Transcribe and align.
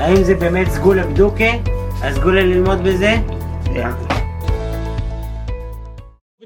האם 0.00 0.24
זה 0.24 0.34
באמת 0.34 0.66
סגולה 0.68 1.06
בדוקה? 1.06 1.52
ללמוד 2.24 2.78
בזה? 2.84 3.14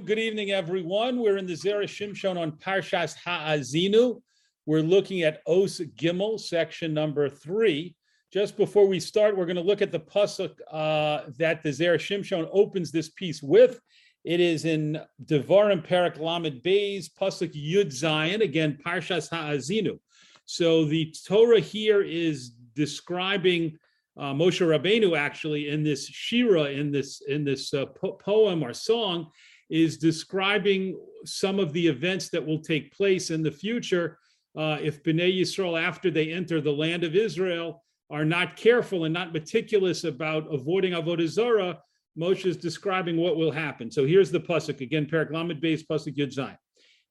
Good 0.07 0.19
evening, 0.19 0.51
everyone. 0.51 1.21
We're 1.21 1.39
in 1.39 1.47
the 1.47 1.59
Zera 1.65 1.89
Shimshon 1.97 2.37
on 2.37 2.51
Parshas 2.65 3.15
Ha'azinu. 3.25 4.21
We're 4.67 4.89
looking 4.95 5.23
at 5.23 5.41
Os 5.47 5.81
Gimel, 6.01 6.41
section 6.41 6.93
number 6.93 7.29
three. 7.29 7.95
Just 8.33 8.57
before 8.57 8.87
we 8.89 8.99
start, 8.99 9.37
we're 9.37 9.47
going 9.47 9.63
to 9.65 9.69
look 9.71 9.83
at 9.83 9.93
the 9.93 10.01
pasuk 10.01 10.53
uh, 10.71 11.31
that 11.39 11.63
the 11.63 11.71
Zera 11.71 12.01
Shimshon 12.07 12.49
opens 12.53 12.91
this 12.91 13.11
piece 13.11 13.41
with. 13.41 13.81
It 14.25 14.41
is 14.41 14.65
in 14.65 15.01
Devarim 15.25 15.83
Perak 15.89 16.19
Lamed 16.19 16.61
Beis, 16.65 17.09
pasuk 17.21 17.53
Yud 17.55 17.91
Zayin, 18.03 18.41
again 18.43 18.77
Parshas 18.85 19.31
Ha'azinu. 19.31 20.01
So 20.45 20.85
the 20.85 21.15
Torah 21.27 21.61
here 21.61 22.03
is 22.03 22.53
describing 22.75 23.79
uh, 24.17 24.33
Moshe 24.33 24.61
Rabbeinu 24.65 25.17
actually 25.17 25.69
in 25.69 25.83
this 25.83 26.07
shira, 26.07 26.65
in 26.65 26.93
this 26.93 27.21
in 27.27 27.45
this 27.45 27.75
uh, 27.75 27.87
po- 27.87 28.13
poem 28.13 28.63
or 28.63 28.73
song, 28.73 29.31
is 29.71 29.99
describing 29.99 30.99
some 31.25 31.59
of 31.59 31.73
the 31.73 31.87
events 31.87 32.29
that 32.29 32.45
will 32.45 32.61
take 32.61 32.93
place 32.93 33.31
in 33.31 33.43
the 33.43 33.51
future 33.51 34.19
uh, 34.57 34.79
if 34.81 35.03
Bnei 35.03 35.41
Yisrael, 35.41 35.81
after 35.81 36.11
they 36.11 36.33
enter 36.33 36.61
the 36.61 36.71
land 36.71 37.03
of 37.03 37.17
Israel, 37.17 37.83
are 38.11 38.25
not 38.25 38.57
careful 38.57 39.05
and 39.05 39.15
not 39.15 39.33
meticulous 39.33 40.05
about 40.05 40.53
avoiding 40.53 40.93
avodah 40.93 41.27
zarah. 41.27 41.81
Moshe 42.17 42.47
is 42.47 42.57
describing 42.57 43.17
what 43.17 43.37
will 43.37 43.51
happen. 43.51 43.91
So 43.91 44.07
here's 44.07 44.31
the 44.31 44.39
pasuk 44.39 44.81
again, 44.81 45.07
Perak 45.07 45.33
Lamed 45.33 45.61
Beis 45.61 45.83
pasuk 45.85 46.17
Yud 46.17 46.33
Zayin. 46.33 46.57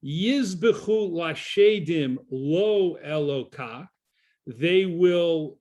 Yizbechu 0.05 1.11
lashedim 1.11 2.17
lo 2.31 2.97
eloka. 3.05 3.87
They 4.47 4.85
will 4.85 5.59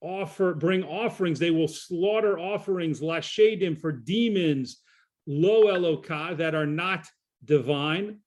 offer, 0.00 0.54
bring 0.54 0.84
offerings. 0.84 1.38
They 1.38 1.50
will 1.50 1.68
slaughter 1.68 2.38
offerings 2.38 3.00
lashedim 3.00 3.80
for 3.80 3.92
demons 3.92 4.82
lo 5.26 5.64
eloka 5.64 6.36
that 6.36 6.54
are 6.54 6.66
not 6.66 7.06
divine. 7.44 8.20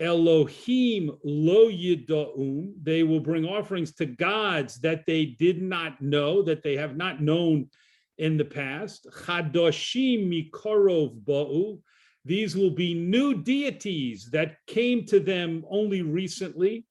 Elohim 0.00 1.10
lo 1.24 1.68
yidaum. 1.70 2.72
They 2.82 3.02
will 3.02 3.20
bring 3.20 3.44
offerings 3.44 3.92
to 3.94 4.06
gods 4.06 4.80
that 4.80 5.06
they 5.06 5.26
did 5.26 5.62
not 5.62 6.00
know, 6.00 6.42
that 6.42 6.62
they 6.62 6.76
have 6.76 6.96
not 6.96 7.22
known 7.22 7.68
in 8.18 8.36
the 8.36 8.44
past. 8.44 9.06
Chadoshim 9.24 10.28
mikorov 10.28 11.20
ba'u. 11.24 11.80
These 12.24 12.56
will 12.56 12.70
be 12.70 12.94
new 12.94 13.42
deities 13.42 14.30
that 14.30 14.56
came 14.66 15.04
to 15.06 15.20
them 15.20 15.64
only 15.68 16.02
recently. 16.02 16.86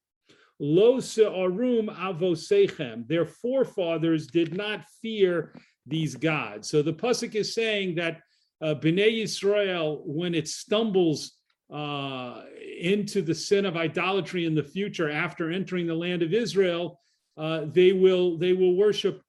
Lo 0.60 1.00
se'arum 1.00 1.88
avosechem. 1.88 3.08
Their 3.08 3.26
forefathers 3.26 4.28
did 4.28 4.56
not 4.56 4.86
fear 5.02 5.54
these 5.86 6.16
gods. 6.16 6.70
So 6.70 6.82
the 6.82 6.94
pasuk 6.94 7.36
is 7.36 7.54
saying 7.54 7.96
that 7.96 8.22
uh, 8.62 8.76
Bnei 8.76 9.24
Yisrael, 9.24 10.02
when 10.06 10.34
it 10.34 10.48
stumbles 10.48 11.34
uh, 11.74 12.44
into 12.80 13.22
the 13.22 13.36
sin 13.36 13.66
of 13.66 13.76
idolatry 13.76 14.46
in 14.46 14.56
the 14.56 14.64
future 14.64 15.10
after 15.10 15.52
entering 15.52 15.88
the 15.88 15.94
land 15.94 16.22
of 16.22 16.34
Israel, 16.34 17.00
uh, 17.36 17.66
they 17.66 17.92
will 17.92 18.38
they 18.38 18.54
will 18.54 18.76
worship 18.76 19.22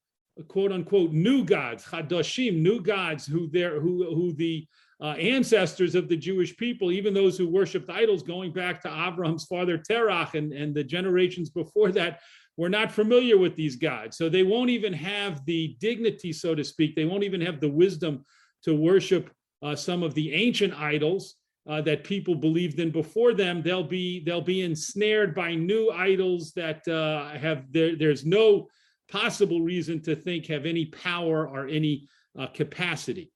quote 0.49 0.73
unquote 0.73 1.13
new 1.13 1.45
gods, 1.45 1.85
chadoshim, 1.85 2.61
new 2.61 2.81
gods 2.81 3.27
who 3.27 3.49
there 3.49 3.81
who 3.81 4.15
who 4.15 4.33
the 4.35 4.67
uh, 5.03 5.15
ancestors 5.19 5.95
of 5.95 6.09
the 6.09 6.17
Jewish 6.17 6.57
people, 6.57 6.93
even 6.93 7.13
those 7.13 7.37
who 7.37 7.49
worshipped 7.49 7.91
idols 7.91 8.23
going 8.23 8.53
back 8.53 8.81
to 8.83 8.89
Abraham's 8.89 9.45
father 9.45 9.79
Terach 9.79 10.35
and, 10.35 10.53
and 10.53 10.75
the 10.75 10.85
generations 10.85 11.51
before 11.51 11.93
that, 11.93 12.21
were 12.57 12.69
not 12.69 12.93
familiar 12.93 13.37
with 13.37 13.57
these 13.57 13.77
gods. 13.77 14.17
So 14.17 14.29
they 14.29 14.45
won't 14.45 14.71
even 14.71 14.93
have 14.93 15.45
the 15.45 15.77
dignity, 15.81 16.33
so 16.33 16.55
to 16.55 16.63
speak. 16.63 16.95
They 16.95 17.05
won't 17.05 17.25
even 17.25 17.41
have 17.41 17.61
the 17.61 17.69
wisdom 17.69 18.25
to 18.63 18.75
worship 18.75 19.31
uh, 19.63 19.75
some 19.75 20.03
of 20.03 20.15
the 20.15 20.33
ancient 20.33 20.73
idols 20.75 21.35
uh, 21.69 21.81
that 21.81 22.05
people 22.05 22.35
believed 22.35 22.79
in 22.79 22.91
before 22.91 23.33
them. 23.33 23.63
They'll 23.63 23.83
be 23.83 24.23
they'll 24.25 24.41
be 24.41 24.63
ensnared 24.63 25.35
by 25.35 25.55
new 25.55 25.91
idols 25.91 26.53
that 26.53 26.87
uh, 26.87 27.37
have 27.39 27.73
there, 27.73 27.97
there's 27.97 28.25
no 28.25 28.69
possible 29.11 29.61
reason 29.61 30.01
to 30.03 30.15
think 30.15 30.47
have 30.47 30.67
any 30.67 30.87
power 30.87 31.49
or 31.49 31.67
any 31.67 32.09
uh, 32.39 32.47
capacity. 32.49 33.33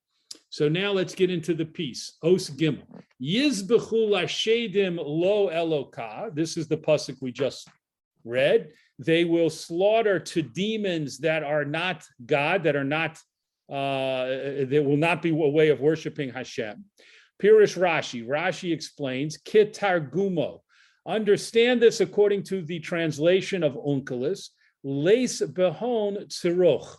So 0.50 0.68
now 0.68 0.92
let's 0.92 1.14
get 1.14 1.30
into 1.30 1.54
the 1.54 1.66
piece. 1.66 2.16
Os 2.22 2.50
Gimel. 2.50 2.82
Yizbechu 3.22 4.08
lashedim 4.08 4.96
lo 4.96 5.50
eloka. 5.50 6.34
This 6.34 6.56
is 6.56 6.68
the 6.68 6.76
pasuk 6.76 7.16
we 7.20 7.32
just 7.32 7.68
read. 8.24 8.70
They 8.98 9.24
will 9.24 9.50
slaughter 9.50 10.18
to 10.18 10.42
demons 10.42 11.18
that 11.18 11.42
are 11.42 11.64
not 11.64 12.04
God, 12.24 12.64
that 12.64 12.76
are 12.76 12.84
not 12.84 13.18
uh, 13.70 14.64
there 14.66 14.82
will 14.82 14.96
not 14.96 15.20
be 15.20 15.28
a 15.28 15.34
way 15.34 15.68
of 15.68 15.80
worshiping 15.80 16.30
Hashem. 16.30 16.84
Pirish 17.42 17.76
Rashi, 17.78 18.26
Rashi 18.26 18.72
explains, 18.72 19.36
Kitargumo. 19.38 20.60
Understand 21.06 21.82
this 21.82 22.00
according 22.00 22.44
to 22.44 22.62
the 22.62 22.80
translation 22.80 23.62
of 23.62 23.74
Onkelos, 23.74 24.48
Les 24.82 25.42
Behon 25.42 26.26
Tziroch. 26.28 26.96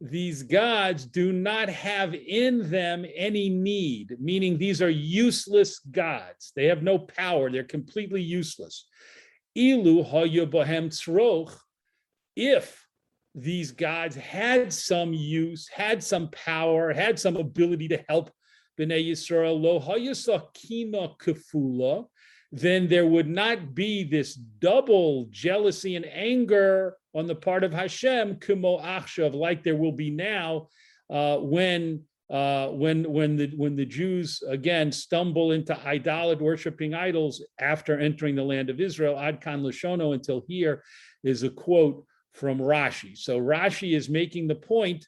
These 0.00 0.42
gods 0.42 1.06
do 1.06 1.32
not 1.32 1.70
have 1.70 2.14
in 2.14 2.70
them 2.70 3.06
any 3.14 3.48
need, 3.48 4.16
meaning 4.20 4.58
these 4.58 4.82
are 4.82 4.90
useless 4.90 5.78
gods. 5.78 6.52
They 6.54 6.66
have 6.66 6.82
no 6.82 6.98
power, 6.98 7.50
they're 7.50 7.64
completely 7.64 8.20
useless. 8.20 8.88
Ilu 9.56 10.04
Bohem 10.04 10.90
Tzroch, 10.90 11.56
if 12.36 12.86
these 13.34 13.70
gods 13.70 14.16
had 14.16 14.70
some 14.72 15.14
use, 15.14 15.68
had 15.68 16.02
some 16.04 16.28
power, 16.30 16.92
had 16.92 17.18
some 17.18 17.36
ability 17.36 17.88
to 17.88 18.04
help 18.08 18.30
Bnei 18.78 19.10
Yisrael, 19.10 19.58
lo 19.58 19.80
hayasakina 19.80 21.18
kefula, 21.18 22.06
then 22.52 22.88
there 22.88 23.06
would 23.06 23.28
not 23.28 23.74
be 23.74 24.04
this 24.04 24.34
double 24.34 25.26
jealousy 25.30 25.96
and 25.96 26.06
anger 26.06 26.96
on 27.14 27.26
the 27.26 27.34
part 27.34 27.64
of 27.64 27.72
Hashem, 27.72 28.36
kumo 28.36 28.78
achshav, 28.78 29.34
like 29.34 29.62
there 29.62 29.76
will 29.76 29.92
be 29.92 30.10
now 30.10 30.68
uh, 31.10 31.38
when 31.38 32.04
uh, 32.28 32.68
when 32.68 33.04
when 33.04 33.36
the 33.36 33.52
when 33.56 33.76
the 33.76 33.86
Jews 33.86 34.42
again 34.48 34.90
stumble 34.90 35.52
into 35.52 35.74
idolat 35.74 36.40
worshiping 36.40 36.92
idols 36.92 37.42
after 37.60 37.98
entering 37.98 38.34
the 38.34 38.42
land 38.42 38.68
of 38.68 38.80
Israel. 38.80 39.18
Ad 39.18 39.40
kan 39.40 39.62
lashono 39.62 40.12
until 40.12 40.44
here 40.48 40.82
is 41.22 41.42
a 41.42 41.50
quote 41.50 42.04
from 42.32 42.58
Rashi. 42.58 43.16
So 43.16 43.40
Rashi 43.40 43.96
is 43.96 44.08
making 44.08 44.48
the 44.48 44.56
point 44.56 45.06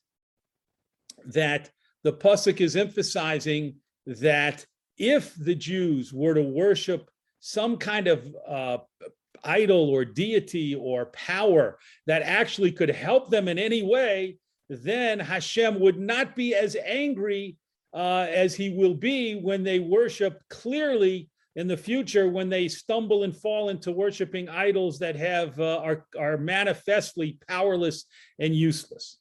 that 1.26 1.70
the 2.04 2.12
pasuk 2.12 2.60
is 2.60 2.76
emphasizing 2.76 3.76
that 4.06 4.64
if 4.96 5.34
the 5.34 5.54
Jews 5.54 6.12
were 6.12 6.34
to 6.34 6.42
worship 6.42 7.10
some 7.40 7.76
kind 7.76 8.08
of 8.08 8.34
uh, 8.46 8.78
idol 9.44 9.90
or 9.90 10.04
deity 10.04 10.74
or 10.74 11.06
power 11.06 11.78
that 12.06 12.22
actually 12.22 12.72
could 12.72 12.90
help 12.90 13.30
them 13.30 13.48
in 13.48 13.58
any 13.58 13.82
way, 13.82 14.38
then 14.68 15.18
Hashem 15.18 15.80
would 15.80 15.98
not 15.98 16.36
be 16.36 16.54
as 16.54 16.76
angry 16.84 17.56
uh, 17.94 18.26
as 18.28 18.54
he 18.54 18.70
will 18.70 18.94
be 18.94 19.34
when 19.34 19.62
they 19.62 19.78
worship 19.78 20.40
clearly 20.50 21.30
in 21.56 21.66
the 21.66 21.76
future 21.76 22.28
when 22.28 22.48
they 22.48 22.68
stumble 22.68 23.24
and 23.24 23.34
fall 23.34 23.68
into 23.70 23.90
worshiping 23.90 24.48
idols 24.48 24.98
that 25.00 25.16
have 25.16 25.58
uh, 25.58 25.78
are, 25.78 26.06
are 26.16 26.36
manifestly 26.38 27.38
powerless 27.48 28.04
and 28.38 28.54
useless. 28.54 29.18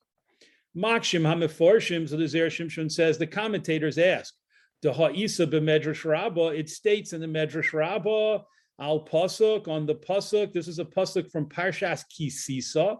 Makshim 0.78 1.22
Hameforshim, 1.22 2.08
so 2.08 2.18
the 2.18 2.28
Zer 2.28 2.48
Shimshon 2.48 2.92
says, 2.92 3.18
the 3.18 3.26
commentators 3.26 3.98
ask, 3.98 4.36
the 4.82 4.94
Ha'isa 4.94 5.48
b'Medrash 5.48 6.06
Rabbah, 6.06 6.50
it 6.50 6.70
states 6.70 7.14
in 7.14 7.22
the 7.22 7.28
Medrash 7.28 7.74
Rabbah, 7.74 8.44
al 8.80 9.06
pasuk 9.06 9.68
on 9.68 9.86
the 9.86 9.96
pasuk. 9.96 10.54
This 10.54 10.68
is 10.68 10.80
a 10.80 10.86
pasuk 10.86 11.32
from 11.32 11.50
Parshas 11.50 12.04
Kisisa 12.14 13.00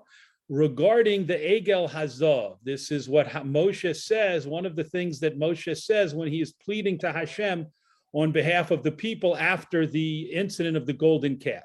regarding 0.50 1.26
the 1.26 1.36
Egel 1.36 1.90
Hazav. 1.90 2.58
This 2.64 2.92
is 2.92 3.08
what 3.08 3.28
Moshe 3.28 3.96
says. 3.96 4.48
One 4.48 4.66
of 4.66 4.76
the 4.76 4.84
things 4.84 5.20
that 5.20 5.40
Moshe 5.40 5.78
says 5.78 6.16
when 6.16 6.30
he 6.30 6.42
is 6.42 6.54
pleading 6.54 6.98
to 7.00 7.12
Hashem 7.12 7.68
on 8.14 8.32
behalf 8.32 8.72
of 8.72 8.84
the 8.84 8.92
people 8.92 9.36
after 9.38 9.86
the 9.86 10.22
incident 10.34 10.78
of 10.78 10.86
the 10.86 10.94
golden 10.94 11.38
calf. 11.38 11.64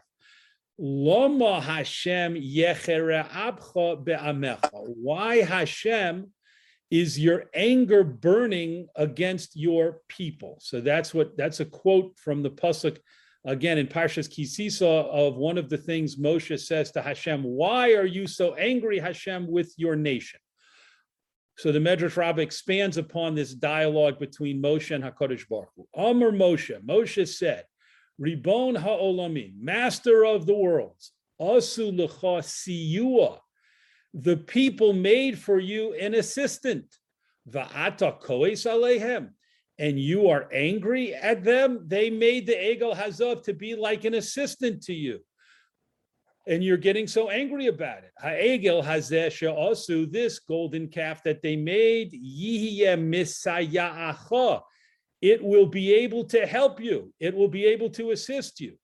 Loma 0.78 1.60
Hashem 1.60 2.34
abcha 2.34 4.04
be'amecha. 4.04 4.70
Why 4.72 5.36
Hashem 5.36 6.32
is 6.92 7.18
your 7.18 7.46
anger 7.54 8.04
burning 8.04 8.86
against 8.96 9.56
your 9.56 10.02
people? 10.08 10.58
So 10.60 10.82
that's 10.82 11.14
what 11.14 11.34
that's 11.38 11.60
a 11.60 11.64
quote 11.64 12.18
from 12.18 12.42
the 12.42 12.50
pasuk 12.50 12.98
again 13.46 13.78
in 13.78 13.86
Parshas 13.86 14.28
Kisisa 14.28 14.82
of 14.82 15.36
one 15.36 15.56
of 15.56 15.70
the 15.70 15.78
things 15.78 16.16
Moshe 16.16 16.60
says 16.60 16.92
to 16.92 17.00
Hashem. 17.00 17.42
Why 17.44 17.94
are 17.94 18.04
you 18.04 18.26
so 18.26 18.54
angry, 18.56 18.98
Hashem, 18.98 19.50
with 19.50 19.72
your 19.78 19.96
nation? 19.96 20.38
So 21.56 21.72
the 21.72 21.78
Medrash 21.78 22.18
Rabbah 22.18 22.42
expands 22.42 22.98
upon 22.98 23.34
this 23.34 23.54
dialogue 23.54 24.18
between 24.18 24.62
Moshe 24.62 24.94
and 24.94 25.02
Hakadosh 25.02 25.48
Baruch 25.48 25.70
Hu. 25.74 25.88
Amr 25.94 26.30
Moshe. 26.30 26.78
Moshe 26.84 27.26
said. 27.26 27.64
Ribon 28.18 28.74
ha'olamim, 28.74 29.54
master 29.58 30.26
of 30.26 30.44
the 30.44 30.54
worlds, 30.54 31.12
asu 31.40 31.90
lecha 31.90 32.42
siyua. 32.44 33.38
The 34.14 34.36
people 34.36 34.92
made 34.92 35.38
for 35.38 35.58
you 35.58 35.94
an 35.94 36.14
assistant. 36.14 36.84
Va'ata 37.48 38.20
koes 38.20 38.64
alehem. 38.64 39.30
And 39.78 39.98
you 39.98 40.28
are 40.28 40.48
angry 40.52 41.14
at 41.14 41.42
them. 41.42 41.84
They 41.88 42.10
made 42.10 42.46
the 42.46 42.52
Egel 42.52 42.94
Hazov 42.94 43.42
to 43.44 43.54
be 43.54 43.74
like 43.74 44.04
an 44.04 44.14
assistant 44.14 44.82
to 44.84 44.92
you. 44.92 45.20
And 46.46 46.62
you're 46.62 46.76
getting 46.76 47.06
so 47.06 47.30
angry 47.30 47.68
about 47.68 47.98
it. 47.98 48.10
Ha'egel 48.18 48.82
hazeh 48.82 49.52
also 49.52 50.04
this 50.04 50.40
golden 50.40 50.88
calf 50.88 51.22
that 51.22 51.40
they 51.40 51.56
made, 51.56 52.12
yihye. 52.12 52.96
It 55.20 55.42
will 55.42 55.66
be 55.66 55.94
able 55.94 56.24
to 56.24 56.46
help 56.46 56.80
you. 56.80 57.14
It 57.20 57.34
will 57.34 57.48
be 57.48 57.64
able 57.66 57.90
to 57.90 58.10
assist 58.10 58.60
you. 58.60 58.76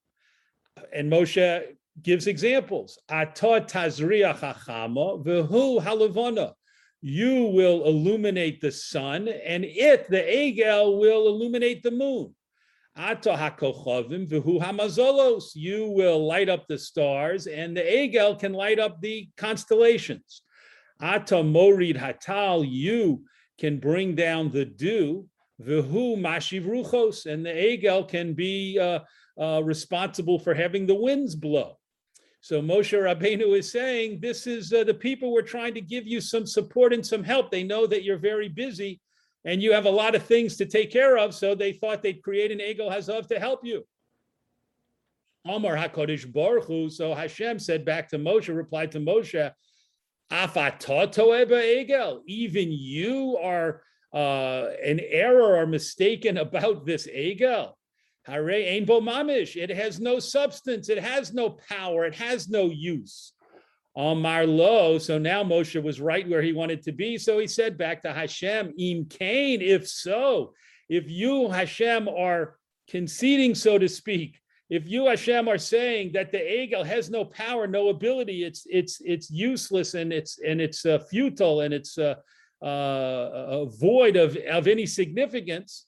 And 0.94 1.10
Moshe 1.10 1.64
gives 2.02 2.26
examples. 2.26 2.98
Ata 3.08 3.64
tazriya 3.66 4.36
chachama 4.38 5.24
v'hu 5.24 5.82
halavana. 5.82 6.52
You 7.00 7.44
will 7.44 7.86
illuminate 7.86 8.60
the 8.60 8.72
sun, 8.72 9.28
and 9.28 9.64
it, 9.64 10.08
the 10.10 10.16
Egel, 10.16 10.98
will 10.98 11.28
illuminate 11.28 11.82
the 11.82 11.92
moon. 11.92 12.34
Ata 12.96 13.30
hakochavim 13.30 14.28
v'hu 14.28 14.60
hamazolos. 14.60 15.54
You 15.54 15.86
will 15.86 16.26
light 16.26 16.48
up 16.48 16.66
the 16.66 16.78
stars, 16.78 17.46
and 17.46 17.76
the 17.76 17.82
Egel 17.82 18.38
can 18.38 18.52
light 18.52 18.78
up 18.78 19.00
the 19.00 19.28
constellations. 19.36 20.42
Ata 21.00 21.42
morid 21.42 21.96
hatal. 21.96 22.66
You 22.68 23.24
can 23.58 23.78
bring 23.78 24.14
down 24.14 24.50
the 24.50 24.64
dew. 24.64 25.26
V'hu 25.62 26.16
mashiv 26.16 26.64
ruchos, 26.64 27.26
and 27.26 27.44
the 27.44 27.50
Egel 27.50 28.08
can 28.08 28.34
be 28.34 28.78
uh, 28.78 29.00
uh, 29.40 29.60
responsible 29.62 30.38
for 30.38 30.54
having 30.54 30.86
the 30.86 30.94
winds 30.94 31.34
blow. 31.34 31.78
So 32.40 32.62
Moshe 32.62 32.96
Rabbeinu 32.96 33.58
is 33.58 33.70
saying, 33.70 34.20
this 34.20 34.46
is 34.46 34.72
uh, 34.72 34.84
the 34.84 34.94
people 34.94 35.32
were 35.32 35.42
trying 35.42 35.74
to 35.74 35.80
give 35.80 36.06
you 36.06 36.20
some 36.20 36.46
support 36.46 36.92
and 36.92 37.04
some 37.04 37.24
help. 37.24 37.50
They 37.50 37.64
know 37.64 37.86
that 37.86 38.04
you're 38.04 38.18
very 38.18 38.48
busy 38.48 39.00
and 39.44 39.62
you 39.62 39.72
have 39.72 39.86
a 39.86 39.90
lot 39.90 40.14
of 40.14 40.22
things 40.22 40.56
to 40.56 40.66
take 40.66 40.92
care 40.92 41.18
of. 41.18 41.34
So 41.34 41.54
they 41.54 41.72
thought 41.72 42.02
they'd 42.02 42.22
create 42.22 42.52
an 42.52 42.58
Egel 42.58 42.90
Hazav 42.90 43.28
to 43.28 43.38
help 43.38 43.64
you. 43.64 43.84
Amar 45.46 45.76
HaKadosh 45.76 46.32
Baruch 46.32 46.64
Hu. 46.64 46.90
So 46.90 47.14
Hashem 47.14 47.58
said 47.58 47.84
back 47.84 48.08
to 48.10 48.18
Moshe, 48.18 48.54
replied 48.54 48.92
to 48.92 49.00
Moshe, 49.00 49.52
Egel, 50.30 52.20
even 52.26 52.70
you 52.70 53.38
are 53.42 53.82
uh, 54.12 54.66
an 54.84 55.00
error 55.00 55.56
or 55.56 55.66
mistaken 55.66 56.38
about 56.38 56.84
this 56.84 57.06
Egel. 57.06 57.72
Hare 58.28 58.84
bo 58.84 59.00
mamish. 59.00 59.56
It 59.56 59.70
has 59.70 60.00
no 60.00 60.18
substance. 60.18 60.88
It 60.88 60.98
has 60.98 61.32
no 61.32 61.50
power. 61.50 62.04
It 62.04 62.14
has 62.14 62.48
no 62.48 62.66
use. 62.66 63.32
Amar 63.96 64.46
lo. 64.46 64.98
So 64.98 65.18
now 65.18 65.42
Moshe 65.42 65.82
was 65.82 66.00
right 66.00 66.28
where 66.28 66.42
he 66.42 66.52
wanted 66.52 66.82
to 66.84 66.92
be. 66.92 67.18
So 67.18 67.38
he 67.38 67.46
said 67.46 67.76
back 67.76 68.02
to 68.02 68.12
Hashem, 68.12 68.74
Im 68.78 69.06
Cain, 69.06 69.60
if 69.60 69.88
so, 69.88 70.52
if 70.88 71.10
you, 71.10 71.48
Hashem, 71.48 72.08
are 72.08 72.56
conceding, 72.88 73.54
so 73.54 73.78
to 73.78 73.88
speak, 73.88 74.38
if 74.70 74.86
you, 74.86 75.06
Hashem, 75.06 75.48
are 75.48 75.58
saying 75.58 76.12
that 76.12 76.30
the 76.30 76.38
Egel 76.38 76.84
has 76.84 77.10
no 77.10 77.24
power, 77.24 77.66
no 77.66 77.88
ability, 77.88 78.44
it's 78.44 78.66
it's 78.68 79.00
it's 79.02 79.30
useless 79.30 79.94
and 79.94 80.12
it's 80.12 80.38
and 80.46 80.60
it's 80.60 80.84
uh, 80.84 80.98
futile 81.10 81.62
and 81.62 81.72
it's 81.72 81.96
uh, 81.96 82.16
uh, 82.60 83.64
void 83.64 84.16
of, 84.16 84.36
of 84.36 84.66
any 84.66 84.84
significance, 84.84 85.86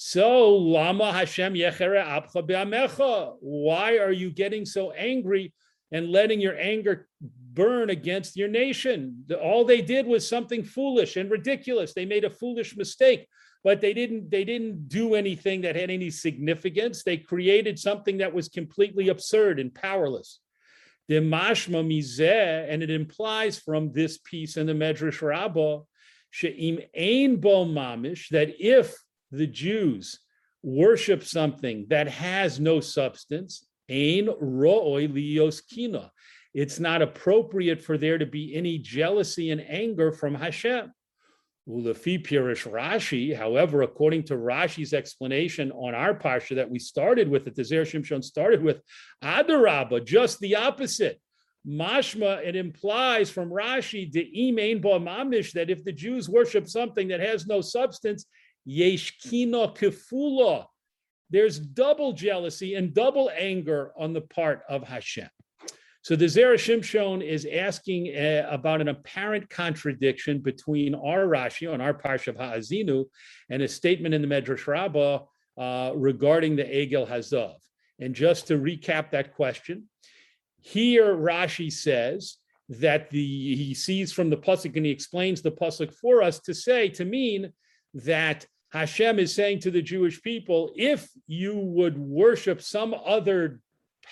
so 0.00 0.54
lama 0.54 1.12
Hashem 1.12 1.54
yechere 1.54 2.00
apcha 2.06 2.46
be'amecha. 2.46 3.34
Why 3.40 3.98
are 3.98 4.12
you 4.12 4.30
getting 4.30 4.64
so 4.64 4.92
angry 4.92 5.52
and 5.90 6.12
letting 6.12 6.40
your 6.40 6.56
anger 6.56 7.08
burn 7.20 7.90
against 7.90 8.36
your 8.36 8.46
nation? 8.46 9.24
All 9.42 9.64
they 9.64 9.82
did 9.82 10.06
was 10.06 10.26
something 10.26 10.62
foolish 10.62 11.16
and 11.16 11.28
ridiculous. 11.28 11.94
They 11.94 12.04
made 12.04 12.24
a 12.24 12.30
foolish 12.30 12.76
mistake, 12.76 13.26
but 13.64 13.80
they 13.80 13.92
didn't. 13.92 14.30
They 14.30 14.44
didn't 14.44 14.88
do 14.88 15.16
anything 15.16 15.62
that 15.62 15.74
had 15.74 15.90
any 15.90 16.10
significance. 16.10 17.02
They 17.02 17.16
created 17.16 17.76
something 17.76 18.18
that 18.18 18.32
was 18.32 18.48
completely 18.48 19.08
absurd 19.08 19.58
and 19.58 19.74
powerless. 19.74 20.38
The 21.08 21.16
mashma 21.16 21.84
mizeh, 21.84 22.72
and 22.72 22.84
it 22.84 22.90
implies 22.90 23.58
from 23.58 23.90
this 23.92 24.18
piece 24.18 24.56
in 24.56 24.66
the 24.68 24.74
Medrash 24.74 25.22
Rabbah, 25.22 25.80
she'im 26.30 26.78
ein 26.96 27.40
bo 27.40 27.66
mamish, 27.66 28.28
that 28.28 28.54
if 28.64 28.94
the 29.30 29.46
Jews 29.46 30.20
worship 30.62 31.22
something 31.24 31.86
that 31.88 32.08
has 32.08 32.58
no 32.58 32.80
substance, 32.80 33.66
ein 33.90 34.26
lios 34.26 35.60
kina. 35.68 36.10
It's 36.54 36.80
not 36.80 37.02
appropriate 37.02 37.80
for 37.80 37.98
there 37.98 38.18
to 38.18 38.26
be 38.26 38.54
any 38.54 38.78
jealousy 38.78 39.50
and 39.50 39.60
anger 39.60 40.12
from 40.12 40.34
Hashem. 40.34 40.92
Ulafi 41.68 42.26
Pirish 42.26 42.66
Rashi, 42.66 43.36
however, 43.36 43.82
according 43.82 44.22
to 44.24 44.34
Rashi's 44.34 44.94
explanation 44.94 45.70
on 45.72 45.94
our 45.94 46.14
parsha 46.14 46.56
that 46.56 46.70
we 46.70 46.78
started 46.78 47.28
with, 47.28 47.44
that 47.44 47.54
the 47.54 47.64
Zer 47.64 47.82
Shimshon 47.82 48.24
started 48.24 48.62
with, 48.62 48.80
Adarabba, 49.22 50.04
just 50.04 50.40
the 50.40 50.56
opposite. 50.56 51.20
Mashma, 51.66 52.42
it 52.46 52.56
implies 52.56 53.28
from 53.28 53.50
Rashi, 53.50 54.10
the 54.10 54.30
imain 54.34 54.82
mamish, 54.82 55.52
that 55.52 55.68
if 55.68 55.84
the 55.84 55.92
Jews 55.92 56.26
worship 56.26 56.66
something 56.66 57.08
that 57.08 57.20
has 57.20 57.46
no 57.46 57.60
substance, 57.60 58.24
Yeshkina 58.68 59.76
kifula. 59.76 60.66
There's 61.30 61.58
double 61.58 62.12
jealousy 62.12 62.74
and 62.74 62.94
double 62.94 63.30
anger 63.36 63.92
on 63.98 64.12
the 64.12 64.22
part 64.22 64.62
of 64.68 64.82
Hashem. 64.82 65.28
So 66.02 66.16
the 66.16 66.24
Zera 66.24 66.54
Shimshon 66.54 67.22
is 67.22 67.46
asking 67.52 68.16
uh, 68.16 68.48
about 68.50 68.80
an 68.80 68.88
apparent 68.88 69.50
contradiction 69.50 70.38
between 70.38 70.94
our 70.94 71.26
Rashi 71.26 71.70
on 71.70 71.80
our 71.80 71.92
Parsha 71.92 72.28
of 72.28 72.36
Ha'azinu 72.36 73.04
and 73.50 73.62
a 73.62 73.68
statement 73.68 74.14
in 74.14 74.22
the 74.22 74.28
Medrash 74.28 74.66
Rabbah 74.66 75.24
uh, 75.58 75.92
regarding 75.94 76.56
the 76.56 76.64
Egel 76.64 77.06
Hazav. 77.06 77.56
And 77.98 78.14
just 78.14 78.46
to 78.46 78.58
recap 78.58 79.10
that 79.10 79.34
question, 79.34 79.88
here 80.60 81.14
Rashi 81.14 81.70
says 81.70 82.36
that 82.68 83.10
the 83.10 83.54
he 83.56 83.74
sees 83.74 84.12
from 84.12 84.30
the 84.30 84.36
pasuk 84.36 84.76
and 84.76 84.84
he 84.84 84.92
explains 84.92 85.42
the 85.42 85.50
pasuk 85.50 85.92
for 85.94 86.22
us 86.22 86.38
to 86.40 86.54
say 86.54 86.88
to 86.90 87.04
mean 87.04 87.52
that 87.94 88.46
Hashem 88.70 89.18
is 89.18 89.34
saying 89.34 89.60
to 89.60 89.70
the 89.70 89.82
Jewish 89.82 90.20
people, 90.22 90.72
if 90.76 91.08
you 91.26 91.56
would 91.56 91.98
worship 91.98 92.60
some 92.60 92.94
other 93.04 93.60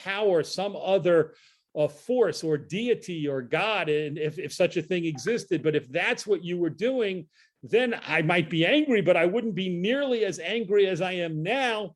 power, 0.05 0.43
some 0.43 0.76
other 0.76 1.35
uh, 1.76 1.88
force 1.88 2.43
or 2.43 2.56
deity 2.56 3.29
or 3.29 3.43
God, 3.43 3.88
and 3.88 4.16
if, 4.16 4.38
if 4.38 4.52
such 4.52 4.76
a 4.76 4.83
thing 4.83 5.04
existed, 5.04 5.62
but 5.62 5.76
if 5.76 5.88
that's 5.90 6.26
what 6.26 6.42
you 6.42 6.59
were 6.59 6.71
doing, 6.71 7.26
then 7.62 7.99
I 8.07 8.23
might 8.23 8.49
be 8.49 8.64
angry, 8.64 9.02
but 9.02 9.16
I 9.16 9.26
wouldn't 9.26 9.54
be 9.54 9.69
nearly 9.69 10.25
as 10.25 10.38
angry 10.38 10.87
as 10.87 11.00
I 11.00 11.12
am 11.12 11.42
now 11.42 11.95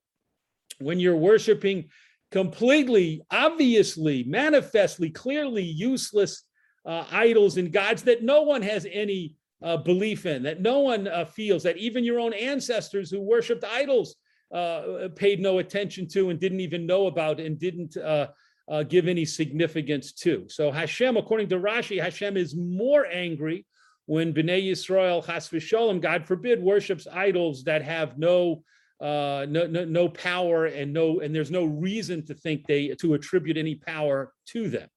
when 0.78 1.00
you're 1.00 1.16
worshiping 1.16 1.88
completely, 2.30 3.22
obviously, 3.30 4.24
manifestly, 4.24 5.10
clearly 5.10 5.64
useless 5.64 6.44
uh, 6.84 7.04
idols 7.10 7.56
and 7.56 7.72
gods 7.72 8.02
that 8.02 8.22
no 8.22 8.42
one 8.42 8.62
has 8.62 8.86
any 8.90 9.34
uh, 9.62 9.76
belief 9.76 10.26
in, 10.26 10.42
that 10.42 10.60
no 10.60 10.80
one 10.80 11.06
uh, 11.08 11.24
feels, 11.24 11.62
that 11.62 11.76
even 11.76 12.04
your 12.04 12.18
own 12.18 12.32
ancestors 12.32 13.10
who 13.10 13.20
worshiped 13.20 13.64
idols 13.64 14.16
uh, 14.54 15.08
paid 15.14 15.40
no 15.40 15.58
attention 15.58 16.08
to 16.08 16.30
and 16.30 16.40
didn't 16.40 16.60
even 16.60 16.86
know 16.86 17.06
about 17.06 17.38
and 17.40 17.58
didn't 17.58 17.96
uh, 17.96 18.28
uh, 18.68 18.82
give 18.84 19.06
any 19.06 19.24
significance 19.24 20.12
to. 20.12 20.46
So 20.48 20.70
Hashem, 20.70 21.16
according 21.16 21.48
to 21.50 21.58
Rashi, 21.58 22.02
Hashem 22.02 22.36
is 22.36 22.56
more 22.56 23.06
angry 23.06 23.66
when 24.06 24.32
Bnei 24.32 24.70
Yisrael, 24.70 25.24
Chas 25.24 25.48
v'sholem, 25.48 26.00
God 26.00 26.26
forbid, 26.26 26.62
worships 26.62 27.06
idols 27.12 27.64
that 27.64 27.82
have 27.82 28.18
no 28.18 28.64
uh, 29.00 29.46
no, 29.48 29.66
no, 29.66 29.82
no 29.86 30.10
power 30.10 30.66
and 30.66 30.92
no 30.92 31.20
and 31.20 31.34
there's 31.34 31.50
no 31.50 31.64
reason 31.64 32.22
to 32.26 32.34
think 32.34 32.66
they 32.66 32.88
to 32.88 33.14
attribute 33.14 33.56
any 33.56 33.74
power 33.74 34.32
to 34.46 34.68
them. 34.68 34.88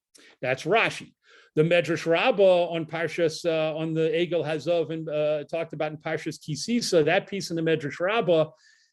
That's 0.42 0.64
Rashi 0.64 1.14
the 1.54 1.62
Medrash 1.62 2.06
Rabbah 2.06 2.68
on 2.70 2.84
Parshas 2.84 3.44
uh, 3.44 3.76
on 3.76 3.94
the 3.94 4.08
Egel 4.08 4.44
Hazov 4.44 4.90
and 4.90 5.08
uh, 5.08 5.44
talked 5.44 5.72
about 5.72 5.92
in 5.92 5.98
Parshas 5.98 6.38
Kisisa. 6.38 7.04
That 7.04 7.28
piece 7.28 7.50
in 7.50 7.56
the 7.56 7.62
Medrash 7.62 8.00
Rabbah 8.00 8.50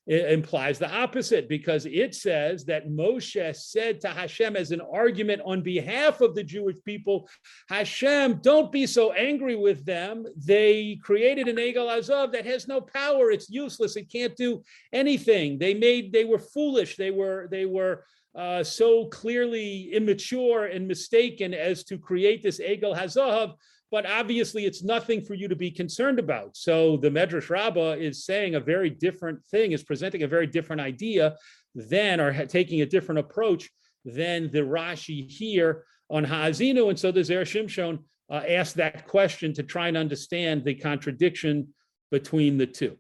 implies 0.08 0.80
the 0.80 0.91
opposite 0.91 1.48
because 1.48 1.86
it 1.86 2.15
says 2.15 2.65
that 2.65 2.89
Moshe 2.89 3.56
said 3.56 4.01
to 4.01 4.10
Hashem 4.10 4.56
as 4.56 4.72
an 4.72 4.82
argument 4.82 5.41
on 5.46 5.62
behalf 5.62 6.22
of 6.22 6.34
the 6.34 6.44
Jewish 6.44 6.75
people, 6.84 7.30
Hashem, 7.70 8.39
don't 8.41 8.72
be 8.72 8.88
so 8.88 9.12
angry 9.13 9.56
with 9.56 9.86
them. 9.86 10.25
They 10.36 11.00
created 11.03 11.48
an 11.48 11.58
Egel 11.58 11.96
Azov 11.96 12.32
that 12.32 12.46
has 12.46 12.68
no 12.68 12.82
power. 12.82 13.32
It's 13.32 13.50
useless. 13.50 13.96
It 13.96 14.12
can't 14.12 14.36
do 14.36 14.63
anything. 14.91 15.60
They 15.60 15.75
made. 15.75 16.12
They 16.12 16.25
were 16.25 16.39
foolish. 16.39 16.98
They 16.98 17.12
were. 17.12 17.48
They 17.51 17.65
were 17.65 18.06
uh, 18.35 18.63
so 18.63 19.05
clearly 19.05 19.91
immature 19.93 20.65
and 20.65 20.88
mistaken 20.88 21.53
as 21.53 21.83
to 21.83 21.97
create 21.97 22.41
this 22.41 22.59
Egel 22.59 22.95
Hazahav, 22.95 23.55
but 23.91 24.05
obviously 24.05 24.65
it's 24.65 24.83
nothing 24.83 25.21
for 25.21 25.33
you 25.33 25.47
to 25.50 25.55
be 25.55 25.69
concerned 25.69 26.17
about. 26.17 26.55
So 26.55 26.97
the 26.97 27.09
Medrash 27.09 27.50
Rabbah 27.50 27.93
is 27.93 28.25
saying 28.25 28.55
a 28.55 28.59
very 28.59 28.89
different 28.89 29.43
thing, 29.47 29.73
is 29.73 29.83
presenting 29.83 30.23
a 30.23 30.27
very 30.27 30.47
different 30.47 30.81
idea 30.81 31.35
than, 31.75 32.21
or 32.21 32.45
taking 32.45 32.81
a 32.81 32.85
different 32.85 33.19
approach 33.19 33.69
than 34.05 34.50
the 34.51 34.59
Rashi 34.61 35.29
here 35.29 35.83
on 36.09 36.23
Ha'azinu. 36.23 36.89
And 36.89 36.97
so 36.97 37.11
the 37.11 37.23
Zer 37.23 37.43
Shimshon 37.43 38.00
uh, 38.29 38.43
asked 38.47 38.75
that 38.75 39.07
question 39.07 39.53
to 39.53 39.63
try 39.63 39.89
and 39.89 39.97
understand 39.97 40.63
the 40.63 40.75
contradiction 40.75 41.73
between 42.11 42.57
the 42.57 42.67
two. 42.67 42.97